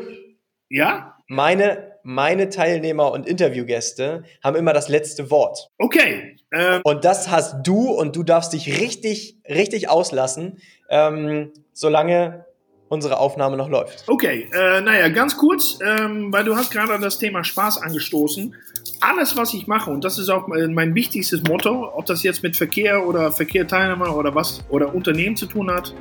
ja 0.68 1.16
meine 1.26 1.94
meine 2.06 2.50
Teilnehmer 2.50 3.10
und 3.12 3.26
Interviewgäste 3.26 4.24
haben 4.42 4.56
immer 4.56 4.74
das 4.74 4.90
letzte 4.90 5.30
Wort. 5.30 5.70
Okay. 5.78 6.36
Ähm, 6.52 6.82
und 6.84 7.06
das 7.06 7.30
hast 7.30 7.66
du 7.66 7.90
und 7.92 8.14
du 8.14 8.22
darfst 8.22 8.52
dich 8.52 8.78
richtig, 8.78 9.38
richtig 9.48 9.88
auslassen, 9.88 10.58
ähm, 10.90 11.52
solange 11.72 12.44
unsere 12.88 13.18
Aufnahme 13.18 13.56
noch 13.56 13.70
läuft. 13.70 14.04
Okay, 14.06 14.50
äh, 14.52 14.82
naja, 14.82 15.08
ganz 15.08 15.38
kurz, 15.38 15.78
ähm, 15.82 16.30
weil 16.30 16.44
du 16.44 16.54
hast 16.54 16.70
gerade 16.70 16.98
das 16.98 17.18
Thema 17.18 17.42
Spaß 17.42 17.80
angestoßen. 17.80 18.54
Alles, 19.00 19.38
was 19.38 19.54
ich 19.54 19.66
mache, 19.66 19.90
und 19.90 20.04
das 20.04 20.18
ist 20.18 20.28
auch 20.28 20.46
mein 20.46 20.94
wichtigstes 20.94 21.42
Motto, 21.44 21.90
ob 21.94 22.04
das 22.04 22.22
jetzt 22.22 22.42
mit 22.42 22.58
Verkehr 22.58 23.06
oder 23.06 23.32
Verkehrteilnehmer 23.32 24.14
oder 24.14 24.34
was 24.34 24.60
oder 24.68 24.94
Unternehmen 24.94 25.36
zu 25.36 25.46
tun 25.46 25.70
hat, 25.70 25.94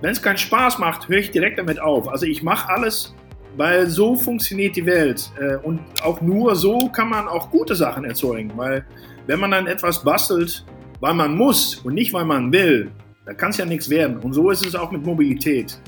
wenn 0.00 0.12
es 0.12 0.22
keinen 0.22 0.38
Spaß 0.38 0.78
macht, 0.78 1.08
höre 1.08 1.18
ich 1.18 1.30
direkt 1.30 1.58
damit 1.58 1.80
auf. 1.80 2.08
Also 2.08 2.26
ich 2.26 2.42
mache 2.42 2.68
alles 2.68 3.14
weil 3.56 3.88
so 3.88 4.16
funktioniert 4.16 4.76
die 4.76 4.86
Welt. 4.86 5.30
Äh, 5.40 5.56
und 5.56 5.80
auch 6.02 6.20
nur 6.20 6.54
so 6.56 6.88
kann 6.88 7.08
man 7.08 7.28
auch 7.28 7.50
gute 7.50 7.74
Sachen 7.74 8.04
erzeugen. 8.04 8.52
Weil 8.56 8.84
wenn 9.26 9.40
man 9.40 9.50
dann 9.50 9.66
etwas 9.66 10.02
bastelt, 10.02 10.64
weil 11.00 11.14
man 11.14 11.36
muss 11.36 11.76
und 11.76 11.94
nicht 11.94 12.12
weil 12.12 12.24
man 12.24 12.52
will, 12.52 12.90
da 13.26 13.34
kann 13.34 13.50
es 13.50 13.58
ja 13.58 13.64
nichts 13.64 13.90
werden. 13.90 14.18
Und 14.18 14.32
so 14.32 14.50
ist 14.50 14.64
es 14.64 14.74
auch 14.74 14.90
mit 14.90 15.04
Mobilität. 15.04 15.78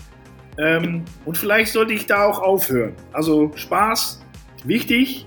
Ähm, 0.59 1.05
und 1.25 1.39
vielleicht 1.39 1.73
sollte 1.73 1.93
ich 1.95 2.07
da 2.07 2.25
auch 2.27 2.41
aufhören. 2.41 2.95
Also 3.13 3.51
Spaß, 3.55 4.23
wichtig. 4.65 5.27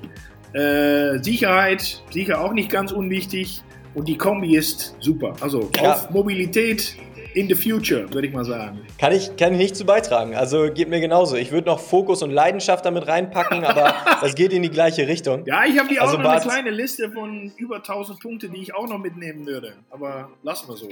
Äh, 0.53 1.21
Sicherheit, 1.21 2.03
sicher 2.11 2.39
auch 2.41 2.53
nicht 2.53 2.69
ganz 2.69 2.91
unwichtig. 2.91 3.61
Und 3.93 4.07
die 4.07 4.17
Kombi 4.17 4.55
ist 4.55 4.95
super. 4.99 5.33
Also 5.41 5.69
ja. 5.75 5.93
auf 5.93 6.09
Mobilität 6.09 6.95
in 7.35 7.49
the 7.49 7.55
future, 7.55 8.11
würde 8.13 8.27
ich 8.27 8.33
mal 8.33 8.45
sagen. 8.45 8.79
Kann 8.97 9.11
ich, 9.11 9.35
kann 9.35 9.51
ich 9.53 9.59
nicht 9.59 9.75
zu 9.75 9.85
beitragen. 9.85 10.35
Also 10.35 10.71
geht 10.73 10.89
mir 10.89 11.01
genauso. 11.01 11.35
Ich 11.35 11.51
würde 11.51 11.67
noch 11.67 11.79
Fokus 11.79 12.23
und 12.23 12.31
Leidenschaft 12.31 12.85
damit 12.85 13.07
reinpacken, 13.07 13.65
aber 13.65 13.93
das 14.21 14.35
geht 14.35 14.53
in 14.53 14.63
die 14.63 14.69
gleiche 14.69 15.07
Richtung. 15.07 15.45
Ja, 15.45 15.65
ich 15.65 15.77
habe 15.77 15.89
hier 15.89 16.01
also 16.01 16.13
auch 16.13 16.19
noch 16.19 16.23
Bart, 16.23 16.43
eine 16.43 16.51
kleine 16.51 16.69
Liste 16.71 17.11
von 17.11 17.51
über 17.57 17.77
1000 17.77 18.19
Punkten, 18.21 18.53
die 18.53 18.61
ich 18.61 18.73
auch 18.73 18.87
noch 18.87 18.99
mitnehmen 18.99 19.45
würde. 19.45 19.73
Aber 19.91 20.29
lassen 20.43 20.69
wir 20.69 20.77
so. 20.77 20.87